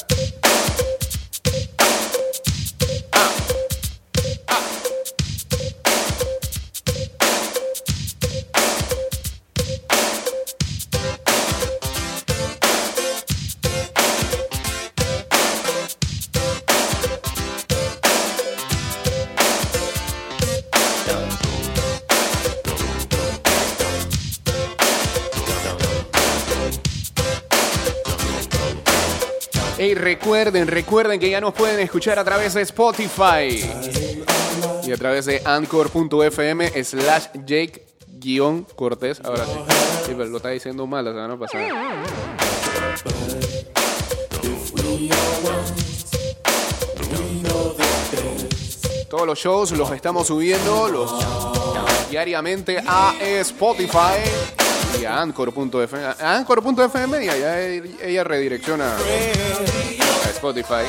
Recuerden, 29.94 30.66
recuerden 30.66 31.18
que 31.18 31.30
ya 31.30 31.40
nos 31.40 31.54
pueden 31.54 31.80
escuchar 31.80 32.18
a 32.18 32.24
través 32.24 32.54
de 32.54 32.62
Spotify 32.62 33.64
y 34.84 34.92
a 34.92 34.96
través 34.96 35.26
de 35.26 35.42
anchor.fm 35.44 36.84
slash 36.84 37.26
Jake 37.46 37.86
guion 38.06 38.66
Cortés. 38.76 39.20
Ahora 39.24 39.44
sí. 39.44 39.52
Pero 40.06 40.26
lo 40.26 40.36
está 40.36 40.50
diciendo 40.50 40.86
mal 40.86 41.04
la 41.04 41.12
semana 41.12 41.38
pasada. 41.38 41.68
Todos 49.08 49.26
los 49.26 49.38
shows 49.38 49.72
los 49.72 49.90
estamos 49.90 50.28
subiendo 50.28 51.08
diariamente 52.10 52.82
a 52.86 53.14
Spotify 53.20 54.59
y 55.00 55.04
a 55.04 55.20
Anchor.fm. 55.20 56.14
Anchor.fm 56.20 57.24
y 57.24 57.28
allá 57.28 57.60
ella 57.60 58.24
redirecciona 58.24 58.96
a 58.96 60.30
Spotify. 60.30 60.84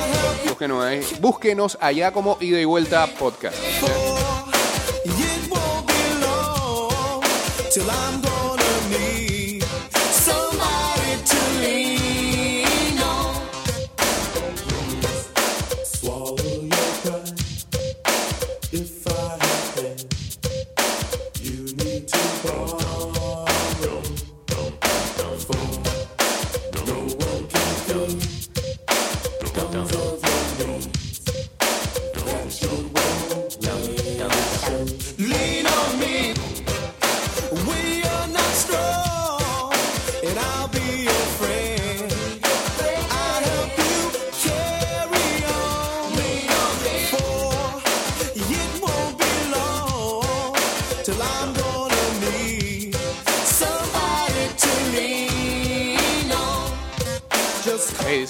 Búsquenos 0.47 0.83
ahí. 0.83 1.01
Búsquenos 1.19 1.77
allá 1.79 2.11
como 2.11 2.37
ida 2.39 2.59
y 2.59 2.65
vuelta 2.65 3.07
podcast. 3.07 3.55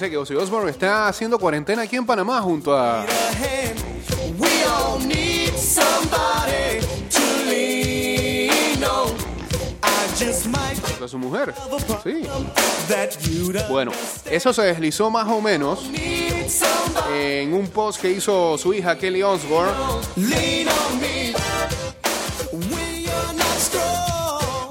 Dice 0.02 0.10
que 0.10 0.18
Ozzy 0.18 0.34
Osbourne 0.34 0.72
está 0.72 1.08
haciendo 1.08 1.38
cuarentena 1.38 1.84
aquí 1.84 1.96
en 1.96 2.08
Panamá 2.08 2.42
junto 2.42 2.76
a 2.76 3.06
a 11.04 11.08
su 11.08 11.18
mujer. 11.20 11.54
Sí. 12.04 12.24
Bueno, 13.70 13.92
eso 14.26 14.54
se 14.54 14.64
deslizó 14.64 15.12
más 15.12 15.28
o 15.28 15.40
menos 15.40 15.88
en 17.14 17.54
un 17.54 17.68
post 17.68 18.02
que 18.02 18.10
hizo 18.12 18.58
su 18.58 18.74
hija 18.74 18.98
Kelly 18.98 19.22
Osbourne, 19.22 19.72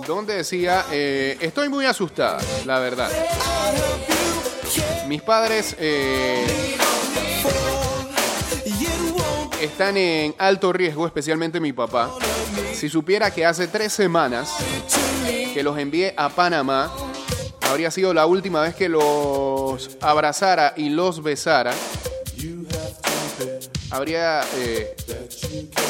donde 0.07 0.35
decía, 0.35 0.87
eh, 0.91 1.37
estoy 1.41 1.69
muy 1.69 1.85
asustada, 1.85 2.41
la 2.65 2.81
verdad. 2.81 3.11
Mis 5.11 5.23
padres 5.23 5.75
eh, 5.81 6.77
están 9.61 9.97
en 9.97 10.37
alto 10.39 10.73
riesgo, 10.73 11.05
especialmente 11.05 11.59
mi 11.59 11.73
papá. 11.73 12.13
Si 12.75 12.89
supiera 12.89 13.33
que 13.33 13.45
hace 13.45 13.67
tres 13.67 13.93
semanas 13.93 14.55
que 15.53 15.65
los 15.65 15.77
envié 15.79 16.15
a 16.17 16.29
Panamá, 16.29 16.95
habría 17.63 17.91
sido 17.91 18.15
la 18.15 18.25
última 18.27 18.63
vez 18.63 18.77
que 18.77 18.89
los 18.89 19.99
abrazara 20.01 20.75
y 20.77 20.91
los 20.91 21.25
besara. 21.25 21.75
Habría, 23.91 24.43
eh, 24.59 24.95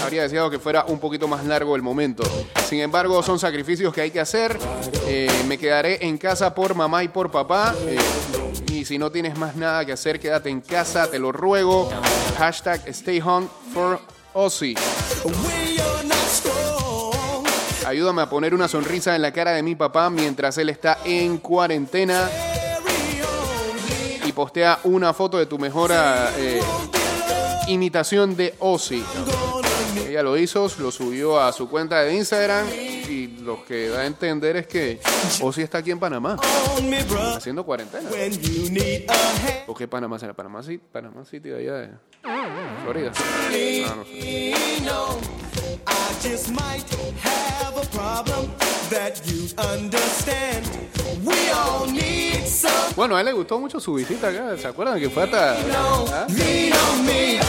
habría 0.02 0.22
deseado 0.22 0.48
que 0.48 0.58
fuera 0.58 0.86
un 0.86 0.98
poquito 0.98 1.28
más 1.28 1.44
largo 1.44 1.76
el 1.76 1.82
momento. 1.82 2.22
Sin 2.66 2.80
embargo, 2.80 3.22
son 3.22 3.38
sacrificios 3.38 3.92
que 3.92 4.00
hay 4.00 4.10
que 4.10 4.20
hacer. 4.20 4.58
Eh, 5.06 5.30
me 5.46 5.58
quedaré 5.58 6.06
en 6.06 6.16
casa 6.16 6.54
por 6.54 6.74
mamá 6.74 7.04
y 7.04 7.08
por 7.08 7.30
papá. 7.30 7.74
Si 8.90 8.98
no 8.98 9.12
tienes 9.12 9.38
más 9.38 9.54
nada 9.54 9.84
que 9.84 9.92
hacer, 9.92 10.18
quédate 10.18 10.50
en 10.50 10.60
casa, 10.60 11.08
te 11.08 11.20
lo 11.20 11.30
ruego. 11.30 11.88
Hashtag 12.36 12.88
stay 12.88 13.20
home 13.20 13.46
for 13.72 14.00
Ozzy. 14.32 14.74
Ayúdame 17.86 18.22
a 18.22 18.28
poner 18.28 18.52
una 18.52 18.66
sonrisa 18.66 19.14
en 19.14 19.22
la 19.22 19.32
cara 19.32 19.52
de 19.52 19.62
mi 19.62 19.76
papá 19.76 20.10
mientras 20.10 20.58
él 20.58 20.70
está 20.70 20.98
en 21.04 21.38
cuarentena. 21.38 22.28
Y 24.26 24.32
postea 24.32 24.80
una 24.82 25.14
foto 25.14 25.38
de 25.38 25.46
tu 25.46 25.56
mejor 25.56 25.92
eh, 25.94 26.60
imitación 27.68 28.34
de 28.34 28.56
Ozzy. 28.58 29.04
Ella 30.04 30.24
lo 30.24 30.36
hizo, 30.36 30.68
lo 30.80 30.90
subió 30.90 31.40
a 31.40 31.52
su 31.52 31.68
cuenta 31.68 32.00
de 32.02 32.16
Instagram. 32.16 32.66
Y 33.10 33.26
lo 33.42 33.64
que 33.64 33.88
da 33.88 34.02
a 34.02 34.06
entender 34.06 34.56
es 34.56 34.68
que 34.68 35.00
Ozzy 35.40 35.62
está 35.62 35.78
aquí 35.78 35.90
en 35.90 35.98
Panamá, 35.98 36.36
haciendo 37.34 37.64
cuarentena. 37.66 38.08
¿O 39.66 39.74
qué 39.74 39.88
Panamá 39.88 40.16
será? 40.16 40.32
Panamá 40.32 40.62
City, 40.62 40.80
Panamá 40.92 41.24
City 41.24 41.48
de 41.48 41.58
allá 41.58 41.74
de 41.74 41.90
Florida. 42.84 43.10
Ah, 43.16 43.94
no 43.96 44.04
sé. 44.04 44.54
Bueno, 52.94 53.16
a 53.16 53.20
él 53.20 53.26
le 53.26 53.32
gustó 53.32 53.58
mucho 53.58 53.80
su 53.80 53.94
visita 53.94 54.28
acá. 54.28 54.56
¿Se 54.56 54.68
acuerdan 54.68 55.00
que 55.00 55.10
fue 55.10 55.24
hasta 55.24 55.54
ah? 55.54 56.26
Lean 56.28 56.78
on 56.78 57.04
me. 57.04 57.40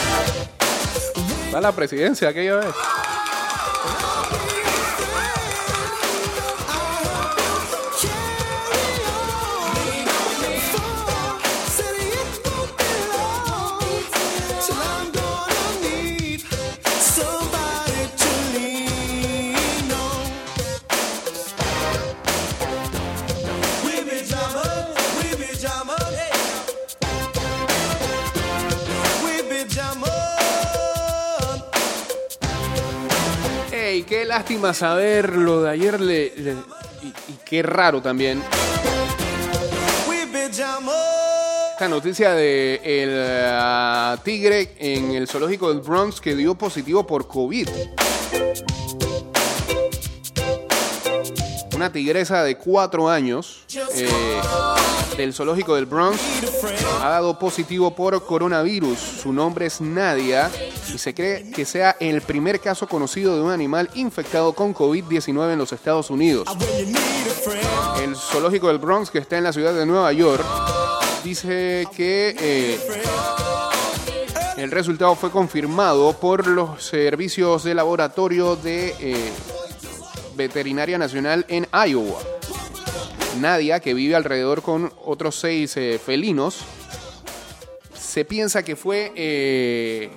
a 1.56 1.60
la 1.60 1.70
presidencia 1.70 2.30
aquella 2.30 2.56
vez? 2.56 2.74
Lástima 34.32 34.72
saber 34.72 35.36
lo 35.36 35.60
de 35.60 35.70
ayer 35.70 36.00
le, 36.00 36.24
y 37.02 37.34
qué 37.44 37.62
raro 37.62 38.00
también. 38.00 38.42
Esta 41.72 41.88
noticia 41.90 42.32
de 42.32 42.80
el 42.82 43.10
ah, 43.52 44.16
tigre 44.24 44.74
en 44.78 45.12
el 45.12 45.28
zoológico 45.28 45.68
del 45.68 45.82
Bronx 45.82 46.18
que 46.18 46.34
dio 46.34 46.54
positivo 46.54 47.06
por 47.06 47.28
COVID. 47.28 47.68
Una 51.74 51.92
tigresa 51.92 52.42
de 52.42 52.56
cuatro 52.56 53.10
años 53.10 53.66
eh, 53.94 54.40
del 55.16 55.34
zoológico 55.34 55.74
del 55.74 55.86
Bronx 55.86 56.20
ha 57.00 57.08
dado 57.08 57.38
positivo 57.38 57.94
por 57.94 58.24
coronavirus. 58.24 58.98
Su 58.98 59.32
nombre 59.32 59.66
es 59.66 59.80
Nadia 59.80 60.50
y 60.92 60.98
se 60.98 61.14
cree 61.14 61.50
que 61.50 61.64
sea 61.64 61.96
el 62.00 62.20
primer 62.22 62.60
caso 62.60 62.86
conocido 62.86 63.36
de 63.36 63.42
un 63.42 63.50
animal 63.50 63.90
infectado 63.94 64.52
con 64.52 64.74
COVID-19 64.74 65.52
en 65.52 65.58
los 65.58 65.72
Estados 65.72 66.10
Unidos. 66.10 66.48
El 68.02 68.16
zoológico 68.16 68.68
del 68.68 68.78
Bronx, 68.78 69.10
que 69.10 69.18
está 69.18 69.38
en 69.38 69.44
la 69.44 69.52
ciudad 69.52 69.74
de 69.74 69.86
Nueva 69.86 70.12
York, 70.12 70.44
dice 71.24 71.86
que 71.94 72.36
eh, 72.38 72.80
el 74.56 74.70
resultado 74.70 75.14
fue 75.14 75.30
confirmado 75.30 76.12
por 76.14 76.46
los 76.46 76.82
servicios 76.84 77.64
de 77.64 77.74
laboratorio 77.74 78.56
de 78.56 78.94
eh, 79.00 79.32
Veterinaria 80.36 80.98
Nacional 80.98 81.44
en 81.48 81.66
Iowa. 81.72 82.18
Nadia, 83.40 83.80
que 83.80 83.94
vive 83.94 84.14
alrededor 84.14 84.62
con 84.62 84.92
otros 85.04 85.36
seis 85.36 85.76
eh, 85.76 85.98
felinos, 85.98 86.64
se 87.94 88.24
piensa 88.24 88.62
que 88.62 88.76
fue 88.76 89.12
eh, 89.16 90.10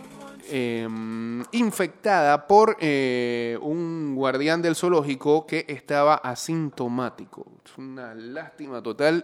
em, 0.50 1.44
infectada 1.52 2.48
por 2.48 2.78
eh, 2.80 3.58
un 3.62 4.16
guardián 4.16 4.62
del 4.62 4.76
zoológico 4.76 5.46
que 5.48 5.66
estaba 5.68 6.16
asintomático. 6.16 7.46
Es 7.66 7.78
una 7.78 8.14
lástima 8.14 8.82
total. 8.84 9.24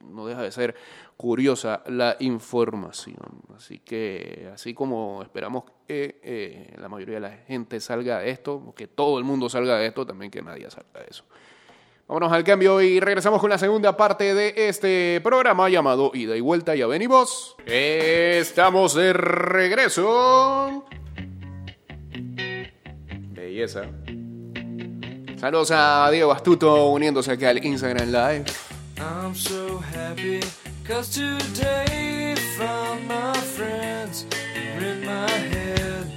no 0.00 0.26
deja 0.26 0.42
de 0.42 0.52
ser 0.52 0.74
curiosa 1.22 1.84
la 1.86 2.16
información. 2.18 3.42
Así 3.56 3.78
que, 3.78 4.50
así 4.52 4.74
como 4.74 5.22
esperamos 5.22 5.62
que 5.86 6.18
eh, 6.20 6.74
la 6.78 6.88
mayoría 6.88 7.14
de 7.14 7.20
la 7.20 7.30
gente 7.30 7.78
salga 7.78 8.18
de 8.18 8.30
esto, 8.30 8.74
que 8.76 8.88
todo 8.88 9.20
el 9.20 9.24
mundo 9.24 9.48
salga 9.48 9.76
de 9.76 9.86
esto, 9.86 10.04
también 10.04 10.32
que 10.32 10.42
nadie 10.42 10.68
salga 10.68 10.98
de 10.98 11.06
eso. 11.08 11.24
Vámonos 12.12 12.32
al 12.34 12.44
cambio 12.44 12.82
y 12.82 13.00
regresamos 13.00 13.40
con 13.40 13.48
la 13.48 13.56
segunda 13.56 13.96
parte 13.96 14.34
de 14.34 14.52
este 14.68 15.18
programa 15.24 15.70
llamado 15.70 16.10
Ida 16.12 16.36
y 16.36 16.42
Vuelta. 16.42 16.74
Ya 16.74 16.86
venimos. 16.86 17.56
Estamos 17.64 18.94
de 18.94 19.14
regreso. 19.14 20.84
Belleza. 23.30 23.84
Saludos 25.40 25.70
a 25.70 26.10
Diego 26.12 26.32
Astuto 26.32 26.90
uniéndose 26.90 27.32
aquí 27.32 27.46
al 27.46 27.64
Instagram 27.64 28.08
Live. 28.08 28.44
I'm 28.98 29.34
so 29.34 29.80
happy 29.96 30.40
cause 30.86 31.08
today 31.08 32.34
found 32.58 33.08
my 33.08 33.32
friends 33.56 34.26
in 34.78 35.06
my 35.06 35.30
head. 35.30 36.12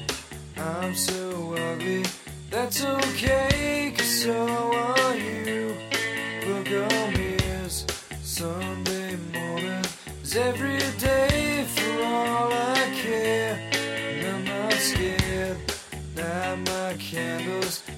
I'm 0.58 0.94
so 0.94 1.56
ugly, 1.56 2.04
that's 2.52 2.84
okay 2.84 3.66
so 4.26 4.75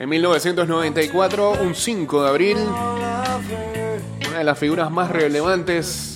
En 0.00 0.08
1994, 0.08 1.54
un 1.60 1.74
5 1.74 2.22
de 2.22 2.28
abril, 2.28 2.56
una 4.28 4.38
de 4.38 4.44
las 4.44 4.56
figuras 4.56 4.92
más 4.92 5.10
relevantes 5.10 6.14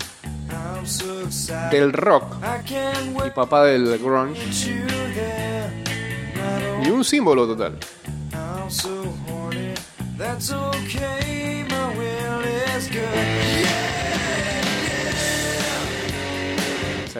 del 1.72 1.92
rock 1.92 2.36
y 3.26 3.30
papá 3.30 3.64
del 3.64 3.98
grunge. 3.98 4.40
Y 6.84 6.90
un 6.90 7.04
símbolo 7.04 7.44
total. 7.44 7.76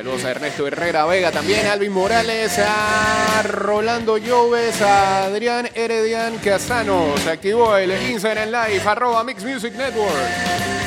Saludos 0.02 0.24
a 0.24 0.30
Ernesto 0.32 0.66
Herrera 0.66 1.06
Vega, 1.06 1.30
también 1.30 1.64
a 1.64 1.74
Alvin 1.74 1.92
Morales, 1.92 2.58
a 2.58 3.40
Rolando 3.44 4.18
Lloves, 4.18 4.82
a 4.82 5.26
Adrián 5.26 5.70
Heredian 5.76 6.38
Casano. 6.38 7.14
Se 7.22 7.30
activó 7.30 7.76
el 7.76 7.92
Instagram 8.10 8.48
Live, 8.48 8.82
arroba 8.84 9.22
Mix 9.22 9.44
Music 9.44 9.72
Network. 9.76 10.81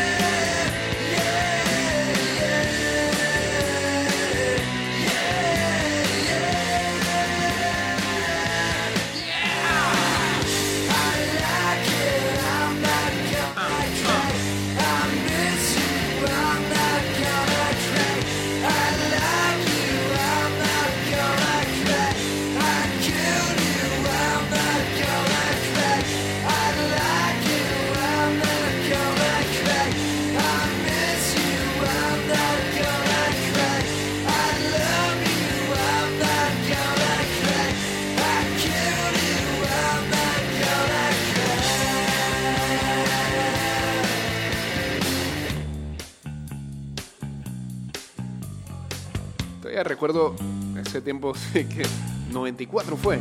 Todavía 49.76 49.90
recuerdo 49.90 50.34
ese 50.80 51.02
tiempo 51.02 51.34
de 51.54 51.68
que 51.68 51.86
94 52.32 52.96
fue. 52.96 53.20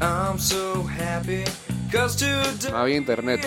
I'm 0.00 0.38
so 0.38 0.86
happy 0.86 1.42
cause 1.90 2.16
today 2.16 2.70
No 2.70 2.78
había 2.78 2.96
internet 2.96 3.44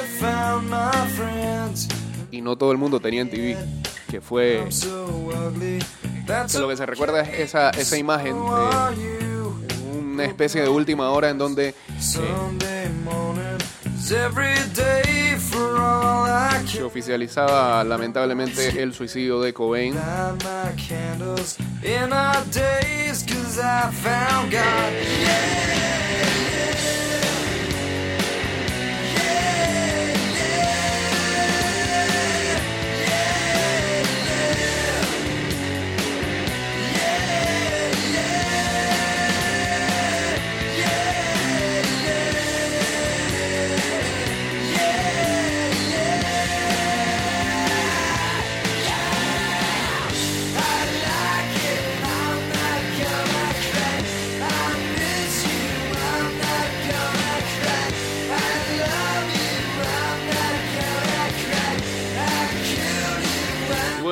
y 2.30 2.42
no 2.42 2.58
todo 2.58 2.74
el 2.74 2.78
mundo 2.78 3.00
tenía 3.00 3.22
en 3.22 3.30
TV. 3.30 3.58
Que 4.10 4.20
fue 4.20 4.68
que 6.52 6.60
lo 6.60 6.68
que 6.68 6.76
se 6.76 6.86
recuerda 6.86 7.22
es 7.22 7.40
esa, 7.40 7.70
esa 7.70 7.98
imagen 7.98 8.36
de 8.36 9.98
una 9.98 10.26
especie 10.26 10.62
de 10.62 10.68
última 10.68 11.10
hora 11.10 11.30
en 11.30 11.38
donde 11.38 11.70
eh, 11.70 11.76
se 16.66 16.84
oficializaba 16.84 17.84
lamentablemente 17.84 18.82
el 18.82 18.94
suicidio 18.94 19.42
de 19.42 19.54
Cobain. 19.54 19.96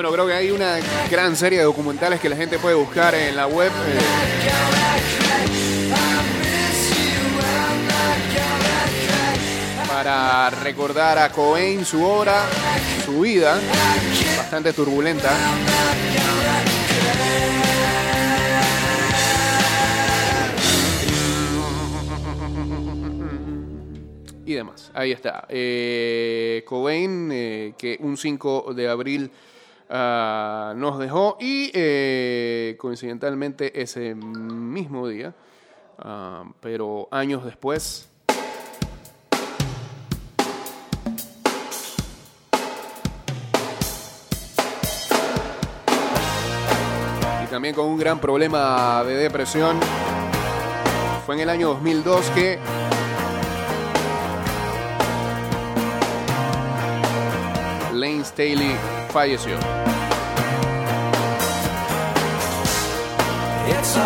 Bueno, 0.02 0.16
creo 0.16 0.26
que 0.26 0.34
hay 0.34 0.50
una 0.50 0.80
gran 1.12 1.36
serie 1.36 1.60
de 1.60 1.66
documentales 1.66 2.20
que 2.20 2.28
la 2.28 2.36
gente 2.36 2.58
puede 2.58 2.74
buscar 2.74 3.14
en 3.14 3.36
la 3.36 3.46
web. 3.46 3.72
eh, 3.72 4.00
para 9.88 10.50
recordar 10.50 11.20
a 11.20 11.32
Cobain, 11.32 11.86
su 11.86 12.04
obra, 12.04 12.46
su 13.06 13.22
vida, 13.22 13.60
bastante 14.38 14.74
turbulenta. 14.74 15.30
Y 24.48 24.54
demás. 24.54 24.90
Ahí 24.96 25.12
está. 25.12 25.46
Eh, 25.48 26.64
Cobain, 26.66 27.30
eh, 27.32 27.74
que 27.78 28.00
un 28.00 28.18
5 28.18 28.74
de 28.74 28.90
abril 28.90 29.32
ah, 29.92 30.74
nos 30.76 30.98
dejó. 30.98 31.38
Y 31.40 31.70
eh, 31.74 32.76
coincidentalmente 32.80 33.82
ese 33.82 34.16
mismo 34.16 35.08
día, 35.08 35.36
ah, 36.00 36.46
pero 36.60 37.08
años 37.12 37.44
después, 37.46 38.10
y 47.44 47.48
también 47.52 47.76
con 47.76 47.86
un 47.86 48.00
gran 48.00 48.20
problema 48.20 49.04
de 49.04 49.16
depresión, 49.16 49.78
Fue 51.26 51.36
en 51.36 51.42
el 51.42 51.50
año 51.50 51.68
2002 51.68 52.32
que 52.32 52.58
Staley 58.24 58.76
falleció. 59.12 59.58
It's 63.68 63.98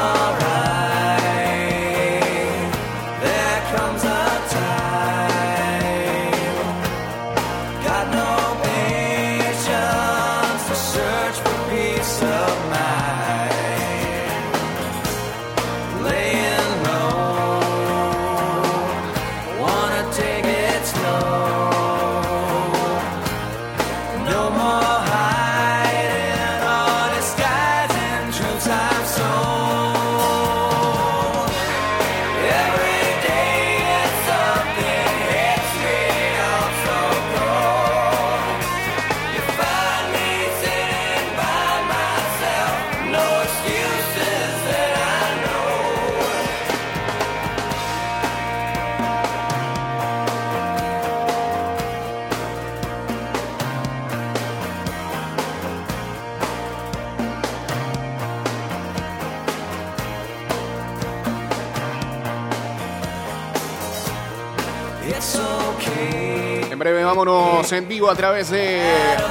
breve 66.85 67.03
vámonos 67.03 67.71
en 67.71 67.87
vivo 67.87 68.11
a 68.11 68.15
través 68.15 68.51
de 68.51 68.79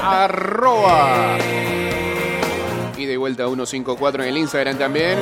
arroba. 0.02 1.38
Y 2.96 3.06
de 3.06 3.16
vuelta 3.16 3.44
154 3.44 4.24
en 4.24 4.28
el 4.30 4.38
Instagram 4.38 4.76
también. 4.76 5.18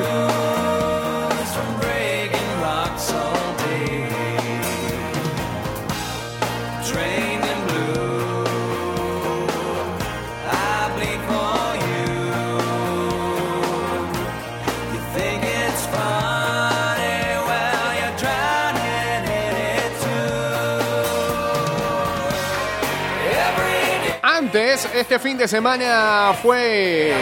Este 24.91 25.17
fin 25.19 25.37
de 25.37 25.47
semana 25.47 26.33
fue 26.41 27.13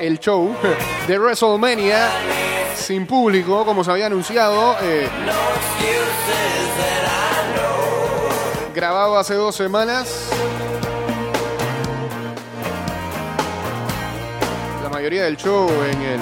el 0.00 0.18
show 0.20 0.54
de 1.06 1.18
WrestleMania 1.18 2.08
sin 2.76 3.06
público, 3.06 3.64
como 3.64 3.82
se 3.82 3.90
había 3.90 4.06
anunciado. 4.06 4.76
eh, 4.82 5.08
grabado 8.74 9.18
hace 9.18 9.34
dos 9.34 9.56
semanas. 9.56 10.28
La 14.82 14.88
mayoría 14.88 15.24
del 15.24 15.36
show 15.36 15.68
en 15.90 16.02
el 16.02 16.20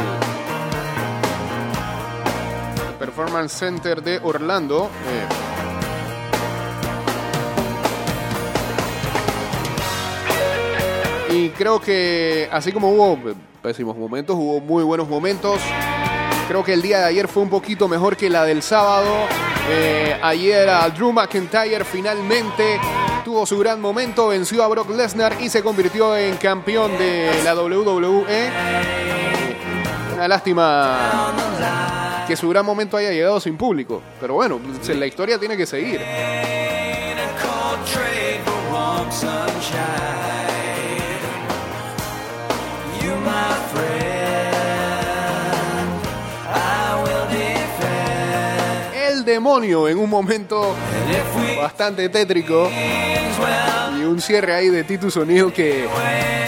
Performance 2.99 3.53
Center 3.53 4.03
de 4.03 4.19
Orlando. 4.23 4.90
eh, 5.09 5.56
Creo 11.51 11.81
que 11.81 12.49
así 12.51 12.73
como 12.73 12.91
hubo 12.91 13.19
pésimos 13.63 13.97
momentos, 13.97 14.37
hubo 14.37 14.61
muy 14.61 14.85
buenos 14.85 15.09
momentos. 15.09 15.61
Creo 16.49 16.63
que 16.63 16.73
el 16.73 16.83
día 16.83 17.01
de 17.01 17.05
ayer 17.07 17.29
fue 17.29 17.43
un 17.43 17.51
poquito 17.51 17.89
mejor 17.89 18.17
que 18.17 18.31
la 18.31 18.45
del 18.45 18.63
sábado. 18.63 19.13
Eh, 19.69 20.17
ayer 20.23 20.69
Drew 20.95 21.13
McIntyre 21.13 21.85
finalmente 21.85 22.79
tuvo 23.25 23.45
su 23.45 23.59
gran 23.59 23.81
momento, 23.81 24.29
venció 24.29 24.63
a 24.63 24.69
Brock 24.69 24.91
Lesnar 24.91 25.37
y 25.41 25.49
se 25.49 25.63
convirtió 25.63 26.17
en 26.17 26.37
campeón 26.37 26.97
de 26.97 27.43
la 27.43 27.55
WWE. 27.55 28.51
Una 30.15 30.29
lástima 30.29 31.35
que 32.29 32.37
su 32.37 32.49
gran 32.49 32.65
momento 32.65 32.97
haya 32.97 33.11
llegado 33.11 33.41
sin 33.41 33.57
público. 33.57 34.03
Pero 34.21 34.35
bueno, 34.35 34.61
la 34.89 35.07
historia 35.07 35.39
tiene 35.39 35.57
que 35.57 35.67
seguir. 35.67 36.01
En 49.55 49.97
un 49.97 50.11
momento 50.11 50.75
bastante 51.57 52.09
tétrico 52.09 52.69
y 53.97 54.03
un 54.03 54.21
cierre 54.21 54.53
ahí 54.53 54.71
de 54.71 54.83
Titus 54.83 55.17
O'Neill 55.19 55.53
que 55.53 55.87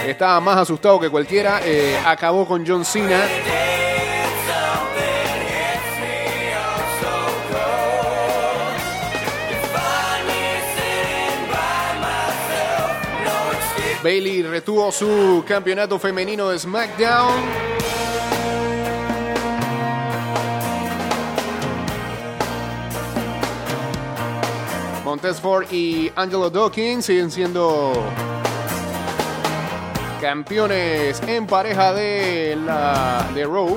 estaba 0.05 0.41
más 0.41 0.57
asustado 0.57 0.99
que 0.99 1.09
cualquiera. 1.09 1.61
eh, 1.63 1.97
acabó 2.05 2.45
con 2.45 2.67
John 2.67 2.83
Cena. 2.83 3.21
Bailey 14.03 14.43
retuvo 14.43 14.91
su 14.91 15.43
campeonato 15.47 15.97
femenino 15.99 16.49
de 16.49 16.59
SmackDown. 16.59 17.78
Montez 25.09 25.41
Ford 25.41 25.65
y 25.71 26.11
Angelo 26.15 26.51
Dawkins 26.51 27.03
siguen 27.03 27.31
siendo 27.31 27.93
campeones 30.21 31.19
en 31.23 31.47
pareja 31.47 31.93
de 31.93 32.55
la 32.63 33.27
de 33.33 33.43
Raw. 33.43 33.75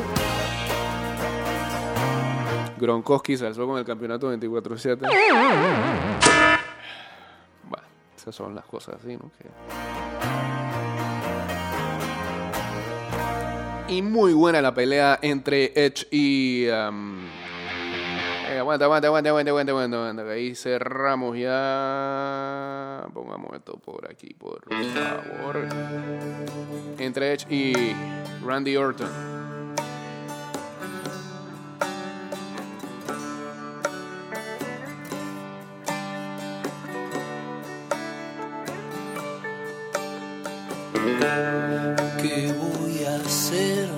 Gronkowski 2.79 3.39
se 3.39 3.47
alzó 3.47 3.67
con 3.67 3.79
el 3.79 3.85
campeonato 3.87 4.31
24-7. 4.31 4.99
Bueno, 7.65 7.87
esas 8.15 8.35
son 8.35 8.55
las 8.55 8.67
cosas 8.67 8.97
así, 8.97 9.17
¿no? 9.17 9.31
Y 13.89 14.03
muy 14.03 14.35
buena 14.35 14.61
la 14.61 14.75
pelea 14.75 15.19
entre 15.23 15.73
Edge 15.75 16.07
y. 16.11 16.67
um, 16.69 17.42
eh, 18.49 18.59
aguanta, 18.59 18.85
aguanta, 18.85 19.07
aguanta, 19.09 19.29
aguanta, 19.31 19.51
aguanta, 19.51 19.73
aguanta, 19.73 19.97
aguanta, 19.97 20.33
Ahí 20.33 20.55
cerramos 20.55 21.37
ya. 21.37 23.07
Pongamos 23.13 23.55
esto 23.55 23.79
por 23.79 24.11
aquí, 24.11 24.35
por 24.35 24.63
favor. 24.65 25.69
Entre 26.99 27.33
Edge 27.33 27.47
y 27.51 27.95
Randy 28.45 28.77
Orton. 28.77 29.33
¿Qué 42.21 42.53
voy 42.53 43.05
a 43.05 43.17
hacer 43.17 43.89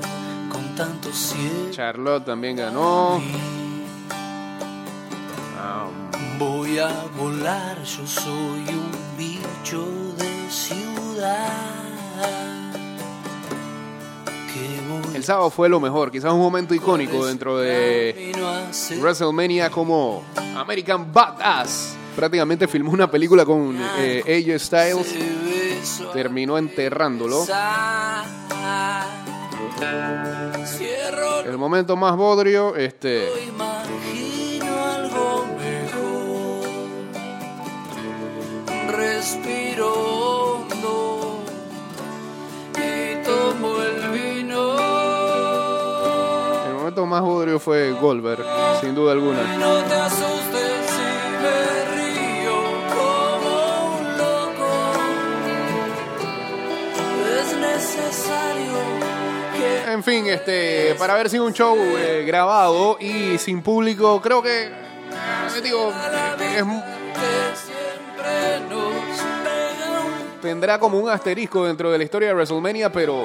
con 0.51 0.74
tanto 0.74 1.11
cielo? 1.12 1.70
Charlotte 1.70 2.24
también 2.24 2.57
ganó. 2.57 3.20
Voy 6.39 6.78
a 6.78 7.05
volar, 7.16 7.82
yo 7.85 8.07
soy 8.07 8.64
un 8.68 9.16
bicho 9.16 9.87
de 10.18 10.51
ciudad. 10.51 11.49
¿Qué 14.53 14.80
voy 14.89 15.16
el 15.16 15.22
sábado 15.22 15.51
fue 15.51 15.68
lo 15.68 15.78
mejor, 15.78 16.11
quizás 16.11 16.32
un 16.32 16.41
momento 16.41 16.74
icónico 16.74 17.24
dentro 17.26 17.59
de? 17.59 18.32
WrestleMania 19.01 19.70
como 19.70 20.24
American 20.57 21.12
Badass. 21.12 21.97
Prácticamente 22.16 22.66
filmó 22.68 22.93
una 22.93 23.11
película 23.11 23.45
con 23.45 23.76
eh, 23.99 24.22
AJ 24.24 24.61
Styles. 24.61 25.14
Terminó 26.12 26.59
enterrándolo. 26.59 27.45
El 31.47 31.59
momento 31.59 31.97
más 31.97 32.16
bodrio, 32.16 32.74
este. 32.76 33.28
Respiro 39.27 39.89
hondo 39.91 41.43
y 42.77 43.25
tomo 43.25 43.81
el 43.81 44.11
vino. 44.11 44.77
El 46.66 46.75
momento 46.75 47.07
más 47.07 47.22
bodrio 47.22 47.59
fue 47.59 47.93
Goldberg, 47.93 48.45
sin 48.83 48.95
duda 48.95 49.12
alguna. 49.12 49.57
No 49.57 49.77
te 49.85 49.95
asustes 49.95 50.91
si 50.91 51.09
me 51.41 51.57
río 51.97 52.53
como 52.95 53.97
un 53.97 54.18
loco. 54.18 54.70
Es 57.41 57.49
necesario 57.57 58.75
En 59.91 60.05
fin, 60.05 60.27
este, 60.27 60.97
para 60.99 61.14
haber 61.14 61.31
sido 61.31 61.47
un 61.47 61.55
show 61.55 61.75
eh, 61.97 62.25
grabado 62.27 62.99
y 63.01 63.39
sin 63.39 63.62
público, 63.62 64.20
creo 64.20 64.43
que, 64.43 64.64
eh, 64.66 64.70
digo, 65.62 65.91
es- 66.59 66.93
tendrá 70.45 70.78
como 70.78 70.99
un 70.99 71.09
asterisco 71.09 71.64
dentro 71.64 71.90
de 71.90 71.97
la 71.97 72.05
historia 72.05 72.28
de 72.28 72.34
WrestleMania, 72.34 72.92
pero 72.92 73.24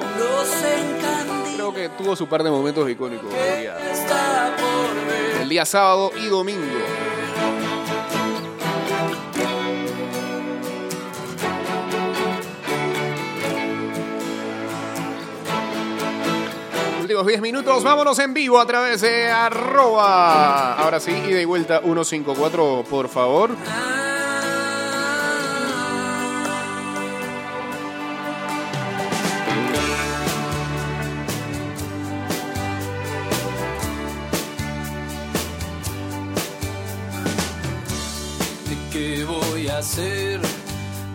creo 1.54 1.74
que 1.74 1.90
tuvo 1.90 2.16
su 2.16 2.26
par 2.26 2.42
de 2.42 2.50
momentos 2.50 2.88
icónicos 2.88 3.30
el 3.34 3.60
día, 3.60 3.76
el 5.42 5.48
día 5.50 5.66
sábado 5.66 6.12
y 6.16 6.28
domingo. 6.28 6.64
Últimos 17.02 17.26
10 17.26 17.40
minutos, 17.42 17.84
vámonos 17.84 18.18
en 18.18 18.32
vivo 18.32 18.58
a 18.58 18.64
través 18.64 19.02
de 19.02 19.28
arroba. 19.28 20.72
Ahora 20.72 20.98
sí, 20.98 21.10
ida 21.10 21.38
y 21.38 21.44
vuelta 21.44 21.80
154, 21.80 22.84
por 22.88 23.10
favor. 23.10 23.50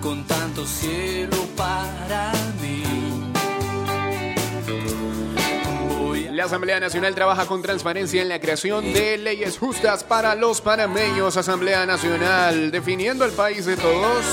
Con 0.02 0.26
tanto 0.26 0.66
cielo 0.66 1.38
para 1.56 2.34
mí? 2.62 2.84
La 6.34 6.44
Asamblea 6.44 6.82
Nacional 6.82 7.16
trabaja 7.16 7.46
con 7.46 7.62
transparencia 7.62 8.22
en 8.22 8.28
la 8.28 8.42
creación 8.42 8.92
de 8.92 9.18
leyes 9.18 9.58
justas 9.58 10.04
para 10.04 10.36
los 10.36 10.60
panameños. 10.60 11.38
Asamblea 11.38 11.86
Nacional, 11.86 12.72
definiendo 12.72 13.24
el 13.24 13.32
país 13.32 13.66
de 13.66 13.78
todos. 13.78 14.26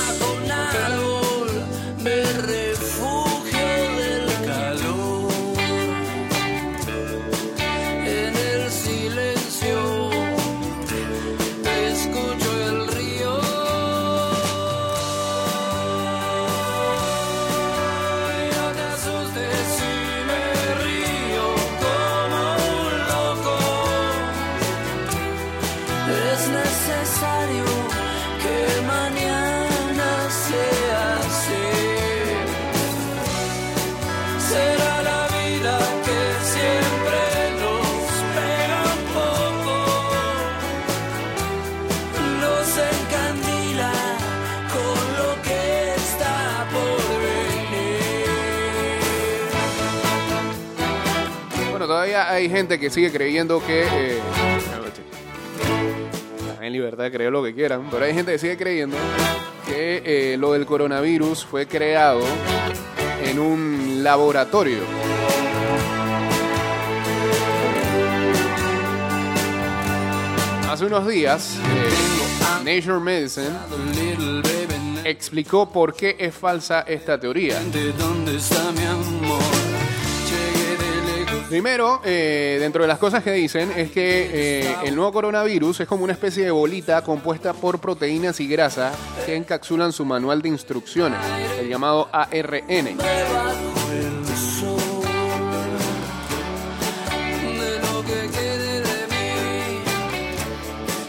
Hay 52.32 52.48
gente 52.48 52.78
que 52.78 52.90
sigue 52.90 53.12
creyendo 53.12 53.64
que. 53.64 53.84
eh, 53.84 54.18
en 56.60 56.72
libertad 56.72 57.04
de 57.04 57.10
creer 57.10 57.32
lo 57.32 57.42
que 57.42 57.54
quieran, 57.54 57.88
pero 57.90 58.04
hay 58.04 58.14
gente 58.14 58.32
que 58.32 58.38
sigue 58.38 58.56
creyendo 58.56 58.96
que 59.66 60.02
eh, 60.04 60.36
lo 60.38 60.52
del 60.52 60.64
coronavirus 60.64 61.44
fue 61.44 61.66
creado 61.66 62.20
en 63.24 63.38
un 63.40 64.04
laboratorio. 64.04 64.78
Hace 70.70 70.86
unos 70.86 71.06
días, 71.06 71.58
eh, 71.58 71.90
Nature 72.64 73.00
Medicine 73.00 73.50
explicó 75.04 75.68
por 75.70 75.94
qué 75.94 76.16
es 76.18 76.34
falsa 76.34 76.82
esta 76.82 77.18
teoría. 77.18 77.60
¿de 77.64 77.92
dónde 77.92 78.36
está 78.36 78.70
mi 78.72 78.84
amor? 78.84 79.01
Primero, 81.52 82.00
eh, 82.02 82.56
dentro 82.60 82.80
de 82.80 82.88
las 82.88 82.96
cosas 82.96 83.22
que 83.22 83.30
dicen 83.30 83.72
es 83.76 83.90
que 83.90 84.62
eh, 84.62 84.76
el 84.84 84.96
nuevo 84.96 85.12
coronavirus 85.12 85.80
es 85.80 85.86
como 85.86 86.02
una 86.02 86.14
especie 86.14 86.46
de 86.46 86.50
bolita 86.50 87.02
compuesta 87.02 87.52
por 87.52 87.78
proteínas 87.78 88.40
y 88.40 88.48
grasa 88.48 88.90
que 89.26 89.36
encapsulan 89.36 89.92
su 89.92 90.06
manual 90.06 90.40
de 90.40 90.48
instrucciones, 90.48 91.18
el 91.60 91.68
llamado 91.68 92.08
ARN. 92.10 92.96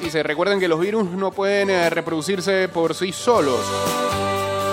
Y 0.04 0.10
recuerden 0.10 0.60
que 0.60 0.68
los 0.68 0.82
virus 0.82 1.10
no 1.10 1.32
pueden 1.32 1.70
eh, 1.70 1.90
reproducirse 1.90 2.68
por 2.68 2.94
sí 2.96 3.14
solos. 3.14 3.62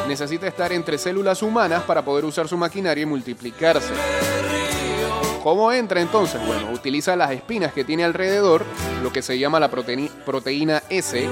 Necesita 0.09 0.49
estar 0.49 0.73
entre 0.73 0.99
células 0.99 1.45
humanas 1.45 1.85
para 1.85 2.05
poder 2.05 2.25
usar 2.25 2.49
su 2.49 2.57
maquinaria 2.57 3.03
y 3.03 3.07
multiplicarse. 3.07 4.30
¿Cómo 5.43 5.73
entra 5.73 6.03
entonces? 6.03 6.39
Bueno, 6.47 6.71
utiliza 6.73 7.17
las 7.17 7.31
espinas 7.31 7.73
que 7.73 7.83
tiene 7.83 8.05
alrededor, 8.05 8.65
lo 9.03 9.11
que 9.11 9.23
se 9.23 9.39
llama 9.39 9.59
la 9.59 9.71
proteína, 9.71 10.83
S, 10.91 11.29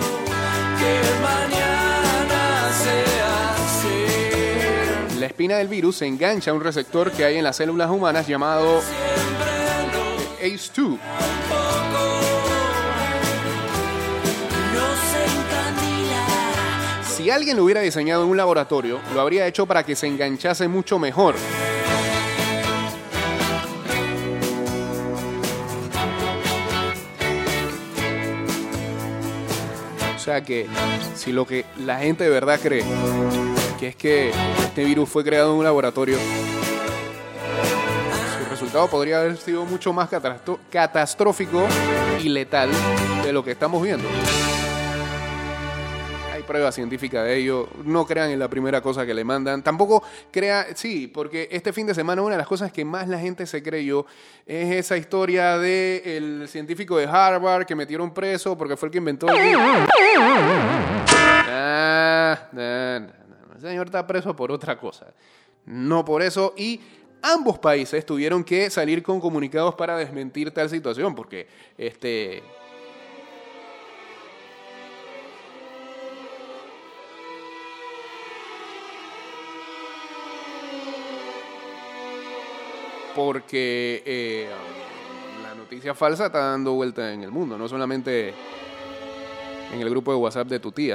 La 5.18 5.26
espina 5.26 5.56
del 5.56 5.68
virus 5.68 5.96
se 5.96 6.06
engancha 6.06 6.52
a 6.52 6.54
un 6.54 6.62
receptor 6.62 7.10
que 7.12 7.24
hay 7.24 7.36
en 7.36 7.44
las 7.44 7.56
células 7.56 7.90
humanas 7.90 8.26
llamado 8.26 8.80
ACE2. 10.40 10.98
nos 14.72 14.98
encandila 15.34 16.22
Si 17.04 17.30
alguien 17.30 17.56
lo 17.56 17.64
hubiera 17.64 17.80
diseñado 17.80 18.22
en 18.22 18.30
un 18.30 18.36
laboratorio, 18.36 19.00
lo 19.12 19.20
habría 19.20 19.46
hecho 19.46 19.66
para 19.66 19.82
que 19.82 19.96
se 19.96 20.06
enganchase 20.06 20.68
mucho 20.68 20.98
mejor. 20.98 21.34
Sea 30.28 30.44
que 30.44 30.66
si 31.14 31.32
lo 31.32 31.46
que 31.46 31.64
la 31.78 32.00
gente 32.00 32.24
de 32.24 32.28
verdad 32.28 32.60
cree 32.62 32.84
que 33.80 33.88
es 33.88 33.96
que 33.96 34.30
este 34.58 34.84
virus 34.84 35.08
fue 35.08 35.24
creado 35.24 35.52
en 35.52 35.58
un 35.60 35.64
laboratorio, 35.64 36.18
su 38.38 38.50
resultado 38.50 38.88
podría 38.88 39.20
haber 39.20 39.38
sido 39.38 39.64
mucho 39.64 39.94
más 39.94 40.10
catastrófico 40.70 41.66
y 42.22 42.28
letal 42.28 42.68
de 43.24 43.32
lo 43.32 43.42
que 43.42 43.52
estamos 43.52 43.82
viendo. 43.82 44.06
Hay 46.48 46.52
pruebas 46.54 46.74
científicas 46.74 47.24
de 47.24 47.36
ello. 47.36 47.68
No 47.84 48.06
crean 48.06 48.30
en 48.30 48.38
la 48.38 48.48
primera 48.48 48.80
cosa 48.80 49.04
que 49.04 49.12
le 49.12 49.22
mandan. 49.22 49.62
Tampoco 49.62 50.02
crea, 50.30 50.68
sí, 50.74 51.06
porque 51.06 51.48
este 51.52 51.74
fin 51.74 51.86
de 51.86 51.94
semana 51.94 52.22
una 52.22 52.32
de 52.32 52.38
las 52.38 52.46
cosas 52.46 52.72
que 52.72 52.84
más 52.84 53.06
la 53.06 53.18
gente 53.18 53.44
se 53.46 53.62
creyó 53.62 54.06
es 54.46 54.72
esa 54.72 54.96
historia 54.96 55.58
del 55.58 56.48
científico 56.48 56.96
de 56.96 57.06
Harvard 57.06 57.66
que 57.66 57.74
metieron 57.74 58.14
preso 58.14 58.56
porque 58.56 58.76
fue 58.76 58.86
el 58.86 58.92
que 58.92 58.98
inventó 58.98 59.28
el. 59.28 59.56
Ah. 61.50 62.38
El 63.54 63.60
señor 63.60 63.86
está 63.86 64.06
preso 64.06 64.34
por 64.34 64.50
otra 64.50 64.78
cosa. 64.78 65.06
No 65.66 66.04
por 66.04 66.22
eso. 66.22 66.54
Y 66.56 66.80
ambos 67.20 67.58
países 67.58 68.06
tuvieron 68.06 68.42
que 68.42 68.70
salir 68.70 69.02
con 69.02 69.20
comunicados 69.20 69.74
para 69.74 69.96
desmentir 69.96 70.50
tal 70.50 70.70
situación. 70.70 71.14
Porque 71.14 71.46
este. 71.76 72.42
Porque 83.18 84.02
eh, 84.06 84.48
la 85.42 85.52
noticia 85.56 85.92
falsa 85.92 86.26
está 86.26 86.38
dando 86.50 86.74
vuelta 86.74 87.12
en 87.12 87.24
el 87.24 87.32
mundo, 87.32 87.58
no 87.58 87.66
solamente 87.66 88.32
en 89.72 89.80
el 89.80 89.90
grupo 89.90 90.12
de 90.12 90.18
WhatsApp 90.18 90.46
de 90.46 90.60
tu 90.60 90.70
tía. 90.70 90.94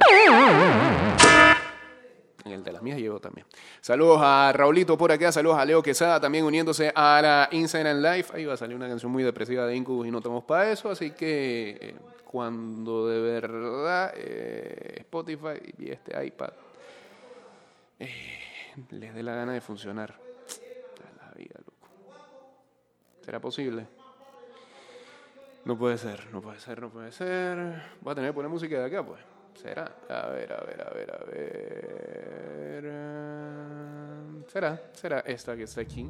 En 2.45 2.51
el 2.53 2.63
de 2.63 2.71
las 2.71 2.81
mías 2.81 2.97
llegó 2.97 3.19
también. 3.19 3.45
Saludos 3.81 4.19
a 4.21 4.53
Raulito 4.53 4.97
por 4.97 5.11
acá, 5.11 5.33
saludos 5.33 5.57
a 5.57 5.65
Leo 5.65 5.83
Quesada 5.83 6.21
también 6.21 6.45
uniéndose 6.45 6.93
a 6.95 7.21
la 7.21 7.49
Instagram 7.51 7.97
Live. 7.97 8.27
Ahí 8.33 8.45
va 8.45 8.53
a 8.53 8.57
salir 8.57 8.77
una 8.77 8.87
canción 8.87 9.11
muy 9.11 9.23
depresiva 9.23 9.65
de 9.65 9.75
Incubus 9.75 10.07
y 10.07 10.11
no 10.11 10.19
estamos 10.19 10.45
para 10.45 10.71
eso, 10.71 10.91
así 10.91 11.11
que 11.11 11.77
eh, 11.81 11.95
cuando 12.23 13.07
de 13.07 13.19
verdad 13.19 14.13
eh, 14.15 14.95
Spotify 14.99 15.59
y 15.77 15.91
este 15.91 16.25
iPad 16.25 16.51
les 18.91 19.13
dé 19.13 19.23
la 19.23 19.35
gana 19.35 19.51
de 19.53 19.59
funcionar. 19.61 20.13
A 20.13 21.25
la 21.25 21.31
vida, 21.35 21.55
loco. 21.59 21.73
¿Será 23.23 23.39
posible? 23.39 23.87
No 25.63 25.77
puede 25.77 25.97
ser, 25.97 26.27
no 26.31 26.41
puede 26.41 26.59
ser, 26.59 26.81
no 26.81 26.89
puede 26.89 27.13
ser. 27.13 27.81
Voy 28.01 28.11
a 28.11 28.15
tener 28.15 28.31
que 28.31 28.33
poner 28.33 28.51
música 28.51 28.79
de 28.79 28.85
acá, 28.85 29.05
pues. 29.05 29.21
¿Será? 29.55 29.95
A 30.09 30.27
ver, 30.27 30.51
a 30.51 30.61
ver, 30.65 30.81
a 30.81 30.89
ver, 30.89 31.11
a 31.11 31.19
ver. 31.23 32.83
¿Será? 34.47 34.81
¿Será 34.91 35.19
esta 35.21 35.55
que 35.55 35.63
está 35.63 35.79
aquí? 35.81 36.09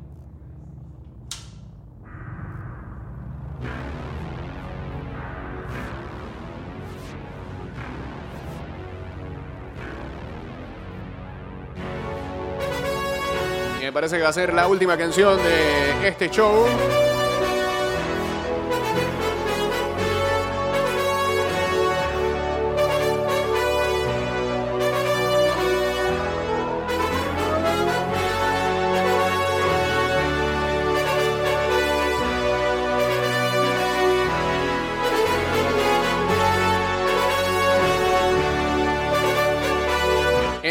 Parece 13.94 14.18
que 14.18 14.24
va 14.24 14.30
a 14.30 14.34
ser 14.34 14.54
la 14.54 14.68
última 14.68 14.98
canción 14.98 15.38
de 15.38 16.08
este 16.08 16.30
show. 16.30 17.13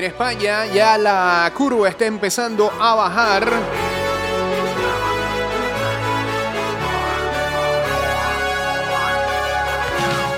En 0.03 0.09
España 0.09 0.67
ya 0.67 0.99
la 0.99 1.49
curva 1.57 1.89
está 1.89 2.07
empezando 2.07 2.73
a 2.81 2.97
bajar. 2.97 3.49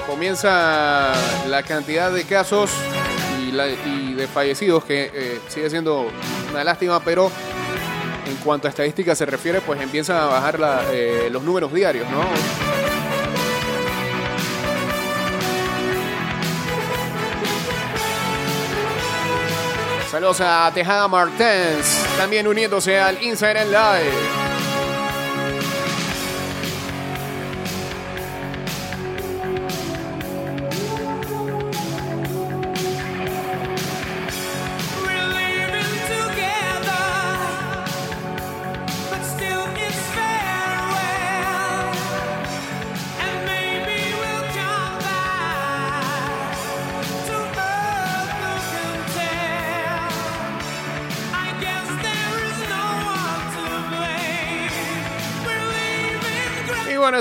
Comienza 0.07 1.13
la 1.49 1.63
cantidad 1.63 2.11
de 2.13 2.25
casos 2.25 2.71
y, 3.47 3.53
la- 3.53 3.69
y 3.69 4.15
de 4.15 4.27
fallecidos 4.27 4.85
que 4.85 5.11
eh, 5.13 5.41
sigue 5.49 5.69
siendo 5.71 6.09
una 6.51 6.63
lástima, 6.65 7.01
pero 7.01 7.31
en 8.27 8.37
cuanto 8.37 8.67
a 8.69 8.71
estadísticas 8.71 9.19
se 9.19 9.27
refiere, 9.27 9.61
pues 9.61 9.81
empiezan 9.81 10.17
a 10.19 10.27
bajar 10.27 10.59
la- 10.61 10.83
eh, 10.93 11.29
los 11.31 11.43
números 11.43 11.73
diarios, 11.73 12.07
¿no? 12.11 12.64
Saludos 20.25 20.41
a 20.41 20.71
Tejada 20.73 21.07
Martens, 21.07 22.03
también 22.17 22.49
uniéndose 22.49 22.99
al 22.99 23.23
Instagram 23.23 23.69
Live. 23.69 24.54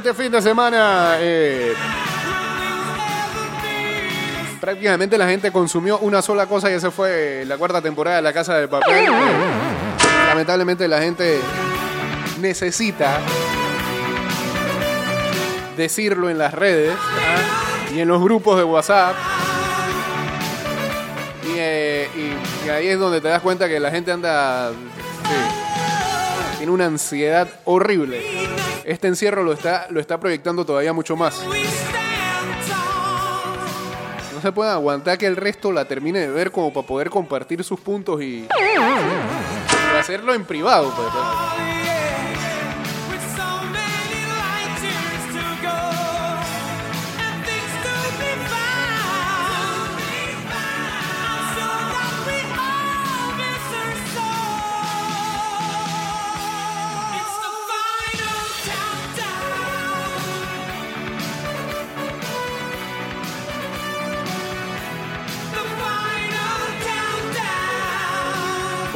Este 0.05 0.21
fin 0.21 0.29
de 0.29 0.41
semana 0.41 1.15
eh, 1.19 1.73
prácticamente 4.59 5.17
la 5.17 5.27
gente 5.29 5.49
consumió 5.49 5.97
una 5.99 6.21
sola 6.21 6.45
cosa 6.45 6.69
y 6.69 6.73
esa 6.73 6.91
fue 6.91 7.45
la 7.47 7.55
cuarta 7.57 7.81
temporada 7.81 8.17
de 8.17 8.21
La 8.21 8.33
Casa 8.33 8.55
de 8.57 8.67
Papel. 8.67 9.05
Lamentablemente 10.27 10.89
la 10.89 10.99
gente 11.01 11.39
necesita 12.41 13.19
decirlo 15.77 16.29
en 16.29 16.37
las 16.37 16.53
redes 16.53 16.93
¿ah? 16.99 17.93
y 17.95 18.01
en 18.01 18.07
los 18.09 18.21
grupos 18.21 18.57
de 18.57 18.65
WhatsApp. 18.65 19.15
Y, 21.45 21.55
eh, 21.55 22.09
y- 22.65 22.69
ahí 22.69 22.87
es 22.89 22.99
donde 22.99 23.21
te 23.21 23.29
das 23.29 23.41
cuenta 23.41 23.69
que 23.69 23.79
la 23.79 23.89
gente 23.89 24.11
anda... 24.11 24.69
tiene 26.63 26.75
una 26.75 26.85
ansiedad 26.85 27.49
horrible. 27.65 28.21
Este 28.85 29.09
encierro 29.09 29.43
lo 29.43 29.51
está, 29.51 29.85
lo 29.89 29.99
está 29.99 30.17
proyectando 30.17 30.65
todavía 30.65 30.93
mucho 30.93 31.17
más. 31.17 31.43
No 34.33 34.41
se 34.41 34.49
puede 34.53 34.71
aguantar 34.71 35.17
que 35.17 35.25
el 35.25 35.35
resto 35.35 35.73
la 35.73 35.83
termine 35.83 36.19
de 36.19 36.29
ver 36.29 36.51
como 36.51 36.71
para 36.71 36.87
poder 36.87 37.09
compartir 37.09 37.65
sus 37.65 37.81
puntos 37.81 38.21
y, 38.23 38.47
hacerlo 39.99 40.33
en 40.33 40.45
privado. 40.45 40.93
pues. 40.95 41.62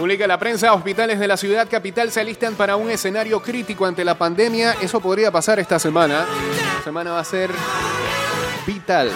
Publica 0.07 0.25
la 0.25 0.39
prensa, 0.39 0.73
hospitales 0.73 1.19
de 1.19 1.27
la 1.27 1.35
ciudad 1.35 1.67
capital 1.69 2.11
se 2.11 2.21
alistan 2.21 2.55
para 2.55 2.77
un 2.77 2.89
escenario 2.89 3.41
crítico 3.41 3.85
ante 3.85 4.05
la 4.05 4.17
pandemia. 4.17 4.77
Eso 4.81 5.01
podría 5.01 5.31
pasar 5.31 5.59
esta 5.59 5.79
semana. 5.79 6.25
Esta 6.77 6.83
semana 6.85 7.11
va 7.11 7.19
a 7.19 7.25
ser 7.25 7.51
vital. 8.65 9.11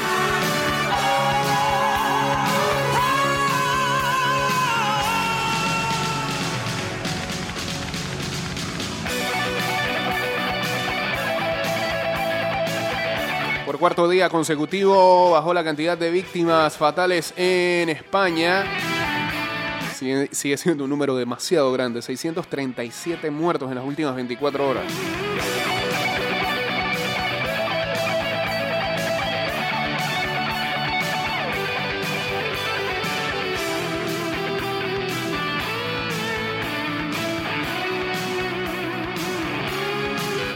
Por 13.65 13.79
cuarto 13.79 14.09
día 14.09 14.27
consecutivo 14.27 15.31
bajó 15.31 15.53
la 15.53 15.63
cantidad 15.63 15.97
de 15.97 16.11
víctimas 16.11 16.75
fatales 16.75 17.33
en 17.37 17.87
España. 17.87 18.90
Sigue, 20.31 20.57
siendo 20.57 20.85
un 20.85 20.89
número 20.89 21.15
demasiado 21.15 21.71
grande, 21.71 22.01
637 22.01 23.29
muertos 23.29 23.69
en 23.69 23.75
las 23.75 23.85
últimas 23.85 24.15
24 24.15 24.67
horas. 24.67 24.83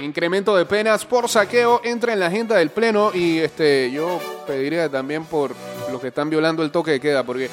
Incremento 0.02 0.56
de 0.56 0.66
penas 0.66 1.06
por 1.06 1.30
saqueo 1.30 1.82
entra 1.84 2.14
en 2.14 2.20
la 2.20 2.28
agenda 2.28 2.56
del 2.56 2.72
pleno 2.72 3.12
y 3.14 3.38
este 3.38 3.92
yo 3.92 4.20
pediría 4.48 4.90
también 4.90 5.24
por 5.26 5.52
los 5.92 6.02
que 6.02 6.08
están 6.08 6.32
violando 6.32 6.64
el 6.64 6.72
toque 6.72 6.90
de 6.90 7.00
queda 7.00 7.24
porque 7.24 7.52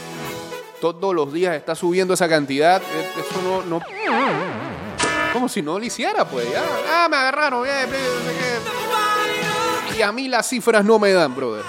todos 0.90 1.14
los 1.14 1.32
días 1.32 1.54
está 1.54 1.76
subiendo 1.76 2.14
esa 2.14 2.28
cantidad, 2.28 2.82
eh, 2.82 3.10
eso 3.20 3.62
no, 3.68 3.80
como 5.32 5.48
si 5.48 5.62
no 5.62 5.78
lo 5.78 5.84
hiciera 5.84 6.24
pues 6.24 6.50
ya, 6.50 6.64
ah 6.90 7.08
me 7.08 7.16
agarraron, 7.16 7.64
eh, 7.68 7.86
y 9.96 10.02
a 10.02 10.10
mí 10.10 10.26
las 10.26 10.48
cifras 10.48 10.84
no 10.84 10.98
me 10.98 11.12
dan, 11.12 11.36
brother. 11.36 11.64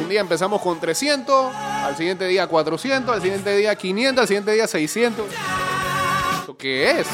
Un 0.00 0.08
día 0.08 0.20
empezamos 0.20 0.62
con 0.62 0.80
300, 0.80 1.54
al 1.54 1.94
siguiente 1.94 2.26
día 2.26 2.46
400, 2.46 3.14
al 3.14 3.20
siguiente 3.20 3.54
día 3.54 3.76
500, 3.76 4.22
al 4.22 4.28
siguiente 4.28 4.52
día 4.52 4.66
600. 4.66 5.26
¿Eso 6.42 6.56
qué 6.56 7.00
es? 7.00 7.06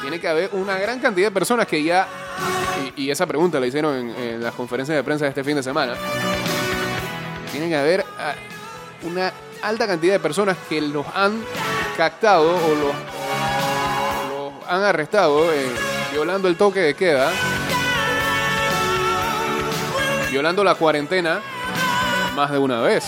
tiene 0.00 0.20
que 0.20 0.28
haber 0.28 0.50
una 0.52 0.78
gran 0.78 1.00
cantidad 1.00 1.28
de 1.28 1.30
personas 1.30 1.66
que 1.66 1.82
ya, 1.82 2.06
y, 2.96 3.10
esa 3.10 3.26
pregunta 3.26 3.60
la 3.60 3.66
hicieron 3.66 4.10
en, 4.10 4.42
las 4.42 4.54
conferencias 4.54 4.96
de 4.96 5.02
prensa 5.02 5.24
de 5.24 5.30
este 5.30 5.44
fin 5.44 5.56
de 5.56 5.62
semana, 5.62 5.94
tiene 7.50 7.68
que 7.68 7.76
haber 7.76 8.04
ah, 8.18 8.34
una 9.02 9.32
alta 9.62 9.86
cantidad 9.86 10.14
de 10.14 10.20
personas 10.20 10.56
que 10.68 10.80
los 10.80 11.06
han 11.14 11.42
captado 11.96 12.56
o 12.56 12.68
los, 12.74 12.94
los 14.30 14.68
han 14.68 14.82
arrestado 14.82 15.52
eh, 15.52 15.66
violando 16.12 16.48
el 16.48 16.56
toque 16.56 16.80
de 16.80 16.94
queda, 16.94 17.30
violando 20.30 20.64
la 20.64 20.74
cuarentena 20.74 21.40
más 22.34 22.50
de 22.50 22.58
una 22.58 22.80
vez. 22.80 23.04